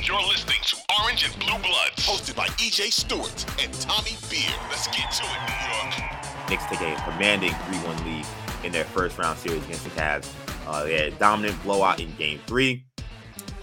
You're 0.00 0.20
listening 0.22 0.58
to 0.64 0.76
Orange 1.00 1.24
and 1.24 1.38
Blue 1.38 1.58
Bloods, 1.58 2.06
hosted 2.06 2.34
by 2.34 2.46
EJ 2.46 2.92
Stewart 2.92 3.44
and 3.62 3.72
Tommy 3.74 4.16
Beer. 4.28 4.50
Let's 4.68 4.88
get 4.88 5.12
to 5.12 5.22
it, 5.22 5.40
New 5.46 5.68
York. 5.68 6.48
Knicks 6.48 6.64
take 6.66 6.80
a 6.80 7.00
commanding 7.04 7.50
3-1 7.52 8.04
lead 8.04 8.26
in 8.64 8.72
their 8.72 8.84
first 8.84 9.16
round 9.18 9.38
series 9.38 9.62
against 9.64 9.84
the 9.84 9.90
Cavs. 9.90 10.28
Uh, 10.66 10.82
they 10.84 10.94
had 10.94 11.12
a 11.12 11.16
dominant 11.16 11.62
blowout 11.62 12.00
in 12.00 12.12
Game 12.16 12.40
Three. 12.46 12.84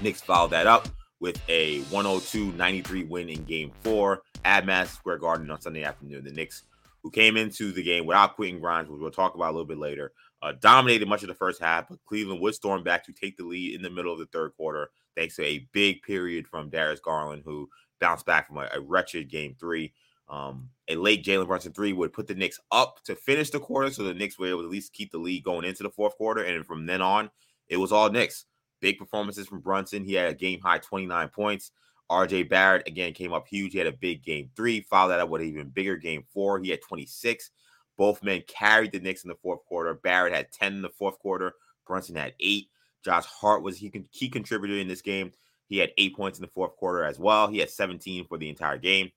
Knicks 0.01 0.21
followed 0.21 0.51
that 0.51 0.65
up 0.65 0.87
with 1.19 1.41
a 1.49 1.81
102-93 1.83 3.09
win 3.09 3.27
in 3.27 3.43
Game 3.43 3.71
Four 3.83 4.21
at 4.45 4.65
Madison 4.65 4.95
Square 4.95 5.17
Garden 5.17 5.51
on 5.51 5.59
Sunday 5.59 5.83
afternoon. 5.83 6.23
The 6.23 6.31
Knicks, 6.31 6.63
who 7.03 7.11
came 7.11 7.35
into 7.35 7.73
the 7.73 7.83
game 7.83 8.05
without 8.05 8.35
Quentin 8.35 8.61
Grimes, 8.61 8.87
which 8.87 9.01
we'll 9.01 9.11
talk 9.11 9.35
about 9.35 9.49
a 9.49 9.55
little 9.55 9.65
bit 9.65 9.77
later, 9.79 10.13
uh, 10.41 10.53
dominated 10.61 11.09
much 11.09 11.21
of 11.21 11.27
the 11.27 11.33
first 11.33 11.61
half, 11.61 11.89
but 11.89 11.99
Cleveland 12.05 12.39
would 12.39 12.55
storm 12.55 12.81
back 12.83 13.03
to 13.05 13.11
take 13.11 13.35
the 13.35 13.43
lead 13.43 13.75
in 13.75 13.81
the 13.81 13.89
middle 13.89 14.13
of 14.13 14.19
the 14.19 14.25
third 14.27 14.53
quarter, 14.55 14.89
thanks 15.19 15.35
to 15.35 15.43
a 15.43 15.67
big 15.73 16.01
period 16.01 16.47
from 16.47 16.69
Darius 16.69 17.01
Garland, 17.01 17.43
who 17.43 17.69
bounced 17.99 18.25
back 18.25 18.47
from 18.47 18.57
a, 18.57 18.69
a 18.73 18.79
wretched 18.79 19.29
game 19.29 19.55
three. 19.59 19.93
Um, 20.29 20.69
a 20.87 20.95
late 20.95 21.25
Jalen 21.25 21.47
Brunson 21.47 21.73
three 21.73 21.91
would 21.91 22.13
put 22.13 22.27
the 22.27 22.35
Knicks 22.35 22.59
up 22.71 23.03
to 23.03 23.15
finish 23.15 23.49
the 23.49 23.59
quarter, 23.59 23.91
so 23.91 24.03
the 24.03 24.13
Knicks 24.13 24.39
were 24.39 24.47
able 24.47 24.59
to 24.59 24.65
at 24.65 24.71
least 24.71 24.93
keep 24.93 25.11
the 25.11 25.17
lead 25.17 25.43
going 25.43 25.65
into 25.65 25.83
the 25.83 25.89
fourth 25.89 26.15
quarter. 26.15 26.43
And 26.43 26.65
from 26.65 26.85
then 26.85 27.01
on, 27.01 27.29
it 27.67 27.77
was 27.77 27.91
all 27.91 28.09
Knicks. 28.09 28.45
Big 28.79 28.97
performances 28.97 29.47
from 29.47 29.59
Brunson. 29.59 30.05
He 30.05 30.13
had 30.13 30.31
a 30.31 30.35
game 30.35 30.61
high 30.61 30.77
29 30.77 31.29
points. 31.29 31.71
RJ 32.09 32.49
Barrett 32.49 32.87
again 32.87 33.13
came 33.13 33.33
up 33.33 33.47
huge. 33.47 33.73
He 33.73 33.77
had 33.77 33.87
a 33.87 33.91
big 33.91 34.23
game 34.23 34.49
three. 34.55 34.81
Followed 34.81 35.09
that 35.09 35.19
up 35.19 35.29
with 35.29 35.41
an 35.41 35.49
even 35.49 35.69
bigger 35.69 35.97
game 35.97 36.23
four. 36.33 36.59
He 36.59 36.69
had 36.69 36.81
26. 36.81 37.51
Both 37.97 38.23
men 38.23 38.43
carried 38.47 38.93
the 38.93 38.99
Knicks 38.99 39.23
in 39.23 39.29
the 39.29 39.35
fourth 39.35 39.65
quarter. 39.65 39.93
Barrett 39.95 40.33
had 40.33 40.51
10 40.51 40.75
in 40.75 40.81
the 40.81 40.89
fourth 40.89 41.19
quarter. 41.19 41.53
Brunson 41.85 42.15
had 42.15 42.33
eight. 42.39 42.69
Josh 43.03 43.25
Hart 43.25 43.63
was 43.63 43.77
he 43.77 43.89
key 44.11 44.29
contributor 44.29 44.75
in 44.75 44.87
this 44.87 45.01
game. 45.01 45.31
He 45.67 45.77
had 45.77 45.91
eight 45.97 46.15
points 46.15 46.39
in 46.39 46.41
the 46.41 46.51
fourth 46.51 46.75
quarter 46.75 47.03
as 47.03 47.19
well. 47.19 47.47
He 47.47 47.59
had 47.59 47.69
17 47.69 48.25
for 48.25 48.37
the 48.37 48.49
entire 48.49 48.77
game. 48.77 49.11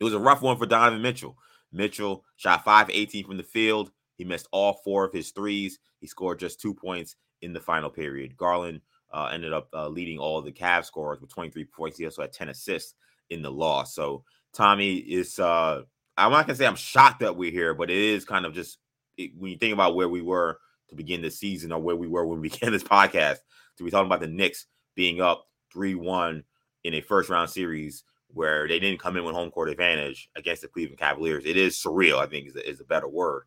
It 0.00 0.04
was 0.04 0.14
a 0.14 0.18
rough 0.18 0.42
one 0.42 0.56
for 0.56 0.66
Donovan 0.66 1.02
Mitchell. 1.02 1.36
Mitchell 1.72 2.24
shot 2.36 2.64
5 2.64 2.90
18 2.90 3.26
from 3.26 3.36
the 3.36 3.42
field. 3.42 3.90
He 4.16 4.24
missed 4.24 4.48
all 4.52 4.80
four 4.84 5.04
of 5.04 5.12
his 5.12 5.30
threes. 5.30 5.78
He 6.00 6.06
scored 6.06 6.38
just 6.38 6.60
two 6.60 6.74
points 6.74 7.16
in 7.40 7.52
the 7.52 7.60
final 7.60 7.90
period. 7.90 8.36
Garland 8.36 8.80
uh, 9.12 9.30
ended 9.32 9.52
up 9.52 9.68
uh, 9.74 9.88
leading 9.88 10.18
all 10.18 10.40
the 10.40 10.52
Cavs 10.52 10.86
scorers 10.86 11.20
with 11.20 11.30
23 11.30 11.64
points. 11.64 11.98
He 11.98 12.04
also 12.04 12.22
had 12.22 12.32
10 12.32 12.48
assists 12.48 12.94
in 13.30 13.42
the 13.42 13.50
loss. 13.50 13.94
So 13.94 14.24
Tommy 14.52 14.96
is 14.96 15.38
uh, 15.38 15.82
I'm 16.16 16.30
not 16.30 16.46
gonna 16.46 16.56
say 16.56 16.66
I'm 16.66 16.76
shocked 16.76 17.20
that 17.20 17.36
we're 17.36 17.50
here, 17.50 17.74
but 17.74 17.90
it 17.90 17.96
is 17.96 18.24
kind 18.24 18.46
of 18.46 18.54
just 18.54 18.78
it, 19.16 19.32
when 19.36 19.50
you 19.50 19.58
think 19.58 19.72
about 19.72 19.94
where 19.94 20.08
we 20.08 20.22
were 20.22 20.58
to 20.92 20.96
begin 20.96 21.22
the 21.22 21.30
season 21.30 21.72
or 21.72 21.80
where 21.80 21.96
we 21.96 22.06
were 22.06 22.26
when 22.26 22.40
we 22.40 22.48
began 22.50 22.72
this 22.72 22.84
podcast, 22.84 23.38
to 23.76 23.84
be 23.84 23.90
talking 23.90 24.06
about 24.06 24.20
the 24.20 24.28
Knicks 24.28 24.66
being 24.94 25.20
up 25.20 25.46
3-1 25.74 26.44
in 26.84 26.94
a 26.94 27.00
first 27.00 27.28
round 27.28 27.50
series 27.50 28.04
where 28.28 28.66
they 28.68 28.78
didn't 28.78 29.00
come 29.00 29.16
in 29.16 29.24
with 29.24 29.34
home 29.34 29.50
court 29.50 29.68
advantage 29.68 30.28
against 30.36 30.62
the 30.62 30.68
Cleveland 30.68 30.98
Cavaliers. 30.98 31.44
It 31.44 31.56
is 31.56 31.76
surreal, 31.76 32.18
I 32.18 32.26
think 32.26 32.48
is, 32.48 32.56
is 32.56 32.80
a 32.80 32.84
better 32.84 33.08
word. 33.08 33.44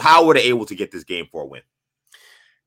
How 0.00 0.24
were 0.24 0.34
they 0.34 0.42
able 0.42 0.66
to 0.66 0.74
get 0.74 0.90
this 0.90 1.04
game 1.04 1.26
for 1.30 1.42
a 1.42 1.46
win? 1.46 1.62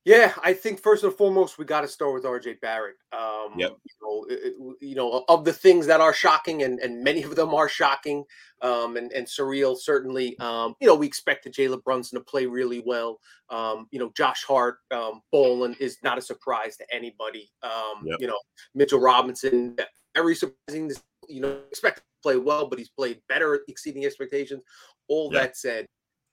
Yeah, 0.07 0.31
I 0.41 0.53
think 0.53 0.81
first 0.81 1.03
and 1.03 1.13
foremost 1.13 1.57
we 1.57 1.65
got 1.65 1.81
to 1.81 1.87
start 1.89 2.13
with 2.13 2.23
RJ 2.23 2.61
Barrett. 2.61 2.95
Um, 3.11 3.51
Yep. 3.57 3.71
You 3.83 3.93
know, 4.01 4.25
it- 4.29 4.53
you 4.79 4.95
know, 4.95 5.25
of 5.27 5.43
the 5.43 5.51
things 5.51 5.85
that 5.87 5.99
are 5.99 6.13
shocking, 6.13 6.63
and, 6.63 6.79
and 6.79 7.03
many 7.03 7.23
of 7.23 7.35
them 7.35 7.53
are 7.53 7.67
shocking 7.67 8.23
um, 8.61 8.95
and, 8.95 9.11
and 9.11 9.27
surreal. 9.27 9.77
Certainly, 9.77 10.39
um, 10.39 10.75
you 10.79 10.87
know, 10.87 10.95
we 10.95 11.05
expected 11.05 11.53
Jalen 11.53 11.83
Brunson 11.83 12.17
to 12.17 12.23
play 12.23 12.45
really 12.45 12.81
well. 12.85 13.19
Um, 13.49 13.87
you 13.91 13.99
know, 13.99 14.09
Josh 14.15 14.45
Hart, 14.45 14.77
um, 14.91 15.21
Bolin 15.33 15.77
is 15.81 15.97
not 16.03 16.17
a 16.17 16.21
surprise 16.21 16.77
to 16.77 16.85
anybody. 16.95 17.51
Um, 17.61 18.05
Yep. 18.05 18.21
You 18.21 18.27
know, 18.27 18.39
Mitchell 18.75 19.01
Robinson, 19.01 19.75
very 20.15 20.35
surprising. 20.35 20.89
You 21.27 21.41
know, 21.41 21.59
expect 21.69 21.97
to 21.97 22.03
play 22.23 22.37
well, 22.37 22.69
but 22.69 22.79
he's 22.79 22.89
played 22.89 23.19
better, 23.27 23.59
exceeding 23.67 24.05
expectations. 24.05 24.63
All 25.09 25.29
Yeah. 25.33 25.41
that 25.41 25.57
said, 25.57 25.87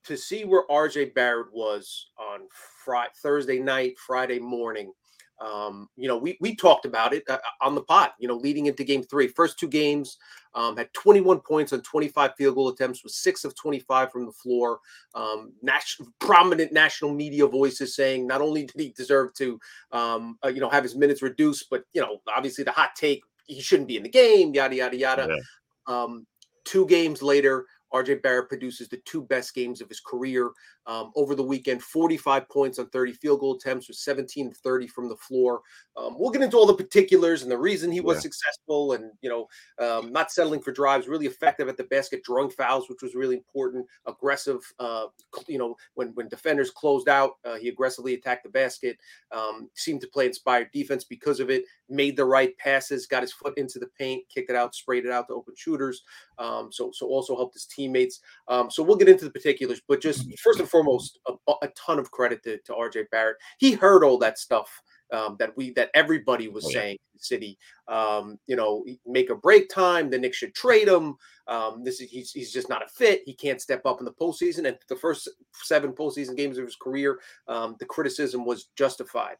to 0.06 0.16
see 0.16 0.44
where 0.44 0.66
RJ 0.68 1.14
Barrett 1.14 1.52
was 1.52 2.10
on 2.18 2.40
Friday, 2.84 3.10
Thursday 3.22 3.58
night, 3.58 3.94
Friday 3.98 4.38
morning. 4.38 4.92
Um, 5.40 5.88
you 5.96 6.06
know, 6.06 6.16
we 6.16 6.38
we 6.40 6.54
talked 6.54 6.86
about 6.86 7.12
it 7.12 7.24
uh, 7.28 7.38
on 7.60 7.74
the 7.74 7.82
pod. 7.82 8.10
You 8.18 8.28
know, 8.28 8.36
leading 8.36 8.66
into 8.66 8.84
Game 8.84 9.02
Three, 9.02 9.26
first 9.26 9.58
two 9.58 9.68
games 9.68 10.16
um, 10.54 10.76
had 10.76 10.92
21 10.92 11.40
points 11.40 11.72
on 11.72 11.82
25 11.82 12.34
field 12.36 12.54
goal 12.54 12.68
attempts, 12.68 13.02
was 13.02 13.16
six 13.16 13.44
of 13.44 13.54
25 13.56 14.12
from 14.12 14.26
the 14.26 14.32
floor. 14.32 14.78
Um, 15.14 15.52
national, 15.62 16.10
prominent 16.20 16.72
national 16.72 17.12
media 17.12 17.46
voices 17.46 17.96
saying 17.96 18.26
not 18.26 18.40
only 18.40 18.66
did 18.66 18.80
he 18.80 18.90
deserve 18.90 19.34
to, 19.34 19.58
um, 19.90 20.38
uh, 20.44 20.48
you 20.48 20.60
know, 20.60 20.70
have 20.70 20.84
his 20.84 20.94
minutes 20.94 21.22
reduced, 21.22 21.68
but 21.68 21.82
you 21.92 22.00
know, 22.00 22.20
obviously 22.34 22.62
the 22.62 22.70
hot 22.70 22.90
take 22.96 23.22
he 23.46 23.60
shouldn't 23.60 23.88
be 23.88 23.96
in 23.96 24.02
the 24.02 24.08
game. 24.08 24.54
Yada 24.54 24.76
yada 24.76 24.96
yada. 24.96 25.28
Yeah. 25.28 26.02
Um, 26.02 26.26
two 26.64 26.86
games 26.86 27.22
later, 27.22 27.66
RJ 27.94 28.22
Barrett 28.22 28.48
produces 28.48 28.88
the 28.88 28.96
two 28.98 29.22
best 29.22 29.54
games 29.54 29.80
of 29.80 29.88
his 29.88 30.00
career. 30.00 30.50
Um, 30.86 31.12
over 31.16 31.34
the 31.34 31.42
weekend, 31.42 31.82
45 31.82 32.46
points 32.50 32.78
on 32.78 32.90
30 32.90 33.12
field 33.14 33.40
goal 33.40 33.54
attempts 33.54 33.88
with 33.88 33.96
17 33.96 34.52
30 34.52 34.86
from 34.86 35.08
the 35.08 35.16
floor. 35.16 35.62
Um, 35.96 36.16
we'll 36.18 36.30
get 36.30 36.42
into 36.42 36.58
all 36.58 36.66
the 36.66 36.74
particulars 36.74 37.42
and 37.42 37.50
the 37.50 37.56
reason 37.56 37.90
he 37.90 38.00
was 38.02 38.16
Yeah. 38.16 38.22
successful 38.22 38.92
and, 38.92 39.12
you 39.22 39.30
know, 39.30 39.48
um, 39.78 40.12
not 40.12 40.30
settling 40.30 40.60
for 40.60 40.72
drives, 40.72 41.08
really 41.08 41.26
effective 41.26 41.68
at 41.68 41.76
the 41.78 41.84
basket, 41.84 42.22
drawing 42.24 42.50
fouls, 42.50 42.88
which 42.90 43.00
was 43.00 43.14
really 43.14 43.36
important, 43.36 43.86
aggressive, 44.06 44.60
uh, 44.78 45.06
you 45.46 45.56
know, 45.58 45.74
when, 45.94 46.08
when 46.14 46.28
defenders 46.28 46.70
closed 46.70 47.08
out, 47.08 47.36
uh, 47.44 47.54
he 47.56 47.68
aggressively 47.68 48.14
attacked 48.14 48.42
the 48.44 48.50
basket, 48.50 48.98
um, 49.32 49.70
seemed 49.74 50.00
to 50.02 50.08
play 50.08 50.26
inspired 50.26 50.70
defense 50.72 51.04
because 51.04 51.40
of 51.40 51.48
it, 51.48 51.64
made 51.88 52.16
the 52.16 52.24
right 52.24 52.56
passes, 52.58 53.06
got 53.06 53.22
his 53.22 53.32
foot 53.32 53.56
into 53.56 53.78
the 53.78 53.86
paint, 53.98 54.28
kicked 54.28 54.50
it 54.50 54.56
out, 54.56 54.74
sprayed 54.74 55.06
it 55.06 55.12
out 55.12 55.28
to 55.28 55.34
open 55.34 55.54
shooters. 55.56 56.02
Um, 56.38 56.70
so, 56.72 56.90
so 56.92 57.06
also 57.06 57.36
helped 57.36 57.54
his 57.54 57.66
teammates. 57.66 58.20
Um, 58.48 58.70
so 58.70 58.82
we'll 58.82 58.96
get 58.96 59.08
into 59.08 59.24
the 59.24 59.30
particulars, 59.30 59.80
but 59.86 60.00
just 60.00 60.26
first 60.40 60.60
and 60.60 60.68
foremost, 60.68 61.18
a, 61.28 61.52
a 61.62 61.68
ton 61.76 61.98
of 61.98 62.10
credit 62.10 62.42
to, 62.44 62.58
to 62.58 62.72
RJ 62.72 63.04
Barrett. 63.10 63.36
He 63.58 63.72
heard 63.72 64.04
all 64.04 64.18
that 64.18 64.38
stuff 64.38 64.70
um, 65.12 65.36
that 65.38 65.56
we 65.56 65.70
that 65.72 65.90
everybody 65.94 66.48
was 66.48 66.64
Oh, 66.64 66.68
yeah. 66.70 66.74
saying 66.80 66.92
in 66.94 67.18
the 67.18 67.22
city. 67.22 67.58
Um, 67.88 68.38
you 68.46 68.56
know, 68.56 68.84
make 69.06 69.30
a 69.30 69.34
break 69.34 69.68
time. 69.68 70.10
The 70.10 70.18
Knicks 70.18 70.38
should 70.38 70.54
trade 70.54 70.88
him. 70.88 71.14
Um, 71.46 71.84
this 71.84 72.00
is 72.00 72.10
he's, 72.10 72.32
he's 72.32 72.52
just 72.52 72.68
not 72.68 72.82
a 72.82 72.88
fit. 72.88 73.22
He 73.26 73.34
can't 73.34 73.60
step 73.60 73.84
up 73.86 74.00
in 74.00 74.06
the 74.06 74.12
postseason. 74.12 74.66
And 74.66 74.78
the 74.88 74.96
first 74.96 75.28
seven 75.52 75.92
postseason 75.92 76.36
games 76.36 76.58
of 76.58 76.64
his 76.64 76.76
career, 76.76 77.20
um, 77.48 77.76
the 77.78 77.86
criticism 77.86 78.44
was 78.44 78.68
justified. 78.76 79.36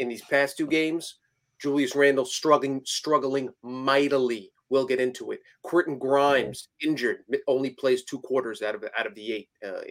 In 0.00 0.08
these 0.08 0.22
past 0.22 0.56
two 0.58 0.66
games, 0.66 1.16
Julius 1.60 1.94
Randle 1.94 2.24
struggling 2.24 2.82
struggling 2.84 3.48
mightily. 3.62 4.50
We'll 4.74 4.86
get 4.86 4.98
into 4.98 5.30
it. 5.30 5.38
Quentin 5.62 6.00
Grimes 6.00 6.66
injured, 6.82 7.18
only 7.46 7.70
plays 7.70 8.02
two 8.02 8.18
quarters 8.18 8.60
out 8.60 8.74
of 8.74 8.84
out 8.98 9.06
of 9.06 9.14
the 9.14 9.32
eight 9.32 9.48
uh, 9.64 9.82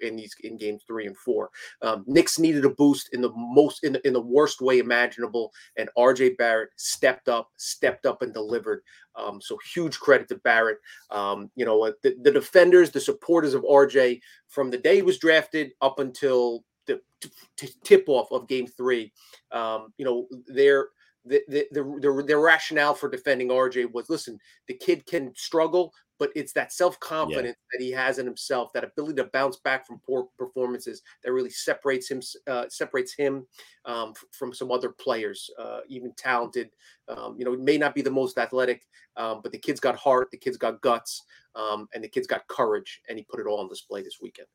in 0.00 0.16
these 0.16 0.34
in 0.42 0.56
games 0.56 0.84
three 0.86 1.06
and 1.06 1.14
four. 1.18 1.50
Um, 1.82 2.02
Knicks 2.06 2.38
needed 2.38 2.64
a 2.64 2.70
boost 2.70 3.10
in 3.12 3.20
the 3.20 3.30
most 3.36 3.84
in 3.84 3.92
the, 3.92 4.06
in 4.06 4.14
the 4.14 4.22
worst 4.22 4.62
way 4.62 4.78
imaginable, 4.78 5.52
and 5.76 5.90
RJ 5.98 6.38
Barrett 6.38 6.70
stepped 6.76 7.28
up, 7.28 7.50
stepped 7.58 8.06
up 8.06 8.22
and 8.22 8.32
delivered. 8.32 8.80
Um, 9.16 9.38
so 9.38 9.58
huge 9.74 10.00
credit 10.00 10.28
to 10.30 10.36
Barrett. 10.36 10.78
Um, 11.10 11.50
you 11.54 11.66
know 11.66 11.84
uh, 11.84 11.92
the, 12.02 12.16
the 12.22 12.32
defenders, 12.32 12.90
the 12.90 13.00
supporters 13.02 13.52
of 13.52 13.64
RJ 13.64 14.18
from 14.48 14.70
the 14.70 14.78
day 14.78 14.96
he 14.96 15.02
was 15.02 15.18
drafted 15.18 15.72
up 15.82 15.98
until 15.98 16.64
the 16.86 17.02
t- 17.20 17.28
t- 17.58 17.74
tip 17.84 18.04
off 18.06 18.32
of 18.32 18.48
Game 18.48 18.66
Three. 18.66 19.12
Um, 19.50 19.92
you 19.98 20.06
know 20.06 20.26
they're 20.46 20.88
the, 21.24 21.42
the, 21.48 21.66
the, 21.70 22.24
the, 22.26 22.36
rationale 22.36 22.94
for 22.94 23.08
defending 23.08 23.48
RJ 23.48 23.92
was 23.92 24.10
listen, 24.10 24.38
the 24.66 24.74
kid 24.74 25.06
can 25.06 25.32
struggle, 25.36 25.92
but 26.18 26.30
it's 26.34 26.52
that 26.52 26.72
self 26.72 26.98
confidence 27.00 27.56
yeah. 27.58 27.78
that 27.78 27.84
he 27.84 27.90
has 27.92 28.18
in 28.18 28.26
himself, 28.26 28.72
that 28.72 28.84
ability 28.84 29.14
to 29.16 29.24
bounce 29.32 29.56
back 29.56 29.86
from 29.86 30.00
poor 30.04 30.28
performances 30.36 31.02
that 31.22 31.32
really 31.32 31.50
separates 31.50 32.10
him 32.10 32.20
uh, 32.46 32.64
separates 32.68 33.14
him 33.14 33.46
um, 33.84 34.14
from 34.32 34.52
some 34.52 34.70
other 34.70 34.90
players, 34.90 35.50
uh, 35.58 35.80
even 35.88 36.12
talented. 36.16 36.70
Um, 37.08 37.36
you 37.38 37.44
know, 37.44 37.52
it 37.52 37.60
may 37.60 37.78
not 37.78 37.94
be 37.94 38.02
the 38.02 38.10
most 38.10 38.38
athletic, 38.38 38.82
um, 39.16 39.40
but 39.42 39.52
the 39.52 39.58
kid's 39.58 39.80
got 39.80 39.96
heart, 39.96 40.30
the 40.30 40.38
kid's 40.38 40.56
got 40.56 40.80
guts, 40.80 41.22
um, 41.54 41.88
and 41.94 42.02
the 42.02 42.08
kid's 42.08 42.26
got 42.26 42.46
courage, 42.48 43.00
and 43.08 43.18
he 43.18 43.24
put 43.24 43.40
it 43.40 43.46
all 43.46 43.60
on 43.60 43.68
display 43.68 44.02
this 44.02 44.18
weekend. 44.20 44.48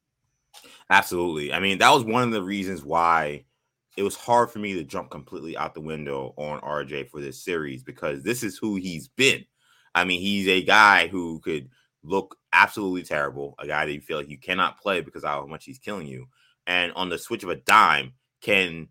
Absolutely. 0.90 1.54
I 1.54 1.60
mean, 1.60 1.78
that 1.78 1.92
was 1.92 2.04
one 2.04 2.24
of 2.24 2.32
the 2.32 2.42
reasons 2.42 2.84
why 2.84 3.46
it 3.98 4.04
was 4.04 4.16
hard 4.16 4.52
for 4.52 4.60
me 4.60 4.74
to 4.76 4.84
jump 4.84 5.10
completely 5.10 5.58
out 5.58 5.74
the 5.74 5.82
window 5.82 6.34
on 6.38 6.62
RJ 6.62 7.10
for 7.10 7.20
this 7.20 7.44
series 7.44 7.84
because 7.84 8.22
this 8.22 8.44
is 8.44 8.58
who 8.58 8.76
he's 8.76 9.08
been. 9.08 9.44
I 9.96 10.06
mean, 10.06 10.22
he's 10.22 10.48
a 10.48 10.62
guy 10.62 11.08
who 11.08 11.40
could 11.40 11.70
look 12.04 12.38
absolutely 12.54 13.02
terrible, 13.02 13.56
a 13.58 13.66
guy 13.66 13.86
that 13.86 13.92
you 13.92 14.00
feel 14.00 14.18
like 14.18 14.30
you 14.30 14.38
cannot 14.38 14.80
play 14.80 15.02
because 15.02 15.24
of 15.24 15.30
how 15.30 15.46
much 15.48 15.66
he's 15.66 15.80
killing 15.80 16.06
you, 16.06 16.28
and 16.68 16.94
on 16.94 17.10
the 17.10 17.18
switch 17.18 17.44
of 17.44 17.50
a 17.50 17.56
dime 17.56 18.14
can 18.42 18.88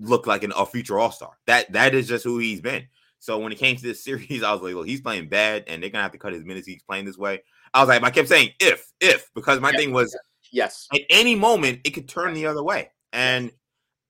look 0.00 0.26
like 0.26 0.42
an, 0.42 0.52
a 0.56 0.66
future 0.66 0.98
All 0.98 1.12
Star. 1.12 1.38
That 1.46 1.72
that 1.72 1.94
is 1.94 2.08
just 2.08 2.24
who 2.24 2.38
he's 2.38 2.60
been. 2.60 2.88
So 3.20 3.38
when 3.38 3.52
it 3.52 3.58
came 3.58 3.76
to 3.76 3.82
this 3.82 4.02
series, 4.04 4.42
I 4.42 4.52
was 4.52 4.60
like, 4.60 4.74
"Well, 4.74 4.82
he's 4.82 5.00
playing 5.00 5.28
bad, 5.28 5.64
and 5.68 5.80
they're 5.80 5.90
gonna 5.90 6.02
have 6.02 6.12
to 6.12 6.18
cut 6.18 6.32
his 6.32 6.44
minutes. 6.44 6.66
He's 6.66 6.82
playing 6.82 7.04
this 7.04 7.18
way." 7.18 7.42
I 7.72 7.80
was 7.80 7.88
like, 7.88 8.02
I 8.02 8.10
kept 8.10 8.28
saying 8.28 8.50
if, 8.58 8.90
if, 8.98 9.30
because 9.34 9.60
my 9.60 9.72
thing 9.72 9.92
was, 9.92 10.16
yes, 10.50 10.88
at 10.92 11.02
any 11.10 11.34
moment 11.34 11.80
it 11.84 11.90
could 11.90 12.08
turn 12.08 12.34
the 12.34 12.46
other 12.46 12.62
way, 12.62 12.90
and 13.12 13.52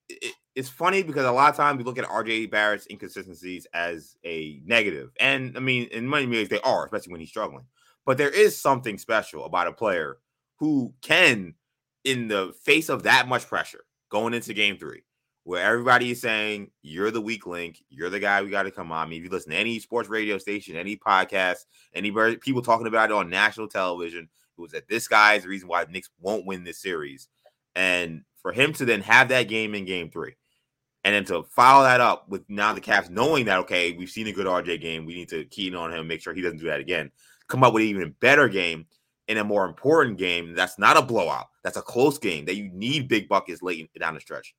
it, 0.08 0.34
it's 0.54 0.68
funny 0.68 1.02
because 1.02 1.24
a 1.24 1.32
lot 1.32 1.50
of 1.50 1.56
times 1.56 1.78
we 1.78 1.84
look 1.84 1.98
at 1.98 2.04
RJ 2.04 2.50
Barrett's 2.50 2.86
inconsistencies 2.90 3.66
as 3.72 4.16
a 4.24 4.60
negative, 4.64 5.10
and 5.20 5.56
I 5.56 5.60
mean, 5.60 5.84
in 5.92 6.08
many 6.08 6.26
ways 6.26 6.48
they 6.48 6.60
are, 6.60 6.84
especially 6.84 7.12
when 7.12 7.20
he's 7.20 7.30
struggling. 7.30 7.64
But 8.04 8.18
there 8.18 8.30
is 8.30 8.60
something 8.60 8.98
special 8.98 9.44
about 9.44 9.68
a 9.68 9.72
player 9.72 10.18
who 10.56 10.94
can, 11.02 11.54
in 12.04 12.28
the 12.28 12.54
face 12.62 12.88
of 12.88 13.04
that 13.04 13.28
much 13.28 13.46
pressure 13.46 13.84
going 14.08 14.34
into 14.34 14.54
Game 14.54 14.78
Three, 14.78 15.02
where 15.44 15.64
everybody 15.64 16.10
is 16.10 16.20
saying 16.20 16.70
you're 16.82 17.10
the 17.10 17.20
weak 17.20 17.46
link, 17.46 17.82
you're 17.88 18.10
the 18.10 18.20
guy 18.20 18.42
we 18.42 18.50
got 18.50 18.64
to 18.64 18.70
come 18.70 18.90
on. 18.90 19.06
I 19.06 19.08
mean, 19.08 19.18
if 19.20 19.24
you 19.24 19.30
listen 19.30 19.52
to 19.52 19.56
any 19.56 19.78
sports 19.78 20.08
radio 20.08 20.38
station, 20.38 20.76
any 20.76 20.96
podcast, 20.96 21.66
any 21.94 22.10
people 22.38 22.62
talking 22.62 22.86
about 22.86 23.10
it 23.10 23.14
on 23.14 23.30
national 23.30 23.68
television, 23.68 24.28
it 24.58 24.60
was 24.60 24.72
that 24.72 24.88
this 24.88 25.06
guy 25.06 25.34
is 25.34 25.44
the 25.44 25.48
reason 25.48 25.68
why 25.68 25.84
the 25.84 25.92
Knicks 25.92 26.10
won't 26.20 26.46
win 26.46 26.64
this 26.64 26.82
series. 26.82 27.28
And 27.76 28.24
for 28.42 28.52
him 28.52 28.72
to 28.74 28.84
then 28.84 29.00
have 29.02 29.28
that 29.28 29.48
game 29.48 29.74
in 29.74 29.84
Game 29.84 30.10
Three 30.10 30.36
and 31.04 31.14
then 31.14 31.24
to 31.24 31.44
follow 31.50 31.84
that 31.84 32.00
up 32.00 32.28
with 32.28 32.42
now 32.48 32.72
the 32.72 32.80
Cavs 32.80 33.10
knowing 33.10 33.46
that, 33.46 33.60
okay, 33.60 33.92
we've 33.92 34.10
seen 34.10 34.26
a 34.26 34.32
good 34.32 34.46
RJ 34.46 34.80
game. 34.80 35.06
We 35.06 35.14
need 35.14 35.28
to 35.30 35.44
key 35.44 35.68
in 35.68 35.74
on 35.74 35.92
him, 35.92 36.06
make 36.06 36.20
sure 36.20 36.34
he 36.34 36.42
doesn't 36.42 36.58
do 36.58 36.66
that 36.66 36.80
again. 36.80 37.10
Come 37.48 37.64
up 37.64 37.72
with 37.72 37.82
an 37.82 37.88
even 37.88 38.14
better 38.20 38.48
game 38.48 38.86
in 39.26 39.38
a 39.38 39.44
more 39.44 39.64
important 39.64 40.18
game. 40.18 40.54
That's 40.54 40.78
not 40.78 40.96
a 40.96 41.02
blowout. 41.02 41.46
That's 41.62 41.76
a 41.76 41.82
close 41.82 42.18
game 42.18 42.46
that 42.46 42.56
you 42.56 42.68
need 42.72 43.08
big 43.08 43.28
buckets 43.28 43.62
late 43.62 43.90
down 43.98 44.14
the 44.14 44.20
stretch. 44.20 44.54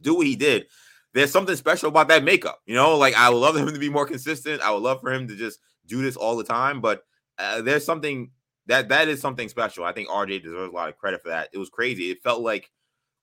Do 0.00 0.14
what 0.14 0.26
he 0.26 0.36
did. 0.36 0.66
There's 1.14 1.30
something 1.30 1.56
special 1.56 1.88
about 1.88 2.08
that 2.08 2.24
makeup. 2.24 2.60
You 2.66 2.74
know, 2.74 2.96
like 2.96 3.14
I 3.14 3.30
would 3.30 3.38
love 3.38 3.56
him 3.56 3.66
to 3.66 3.78
be 3.78 3.90
more 3.90 4.06
consistent. 4.06 4.62
I 4.62 4.70
would 4.70 4.82
love 4.82 5.00
for 5.00 5.12
him 5.12 5.28
to 5.28 5.36
just 5.36 5.58
do 5.86 6.02
this 6.02 6.16
all 6.16 6.36
the 6.36 6.44
time. 6.44 6.80
But 6.80 7.02
uh, 7.38 7.62
there's 7.62 7.84
something 7.84 8.30
that 8.66 8.88
that 8.88 9.08
is 9.08 9.20
something 9.20 9.48
special. 9.48 9.84
I 9.84 9.92
think 9.92 10.08
RJ 10.08 10.42
deserves 10.42 10.72
a 10.72 10.74
lot 10.74 10.88
of 10.88 10.96
credit 10.96 11.22
for 11.22 11.28
that. 11.28 11.48
It 11.52 11.58
was 11.58 11.70
crazy. 11.70 12.10
It 12.10 12.22
felt 12.22 12.40
like 12.40 12.70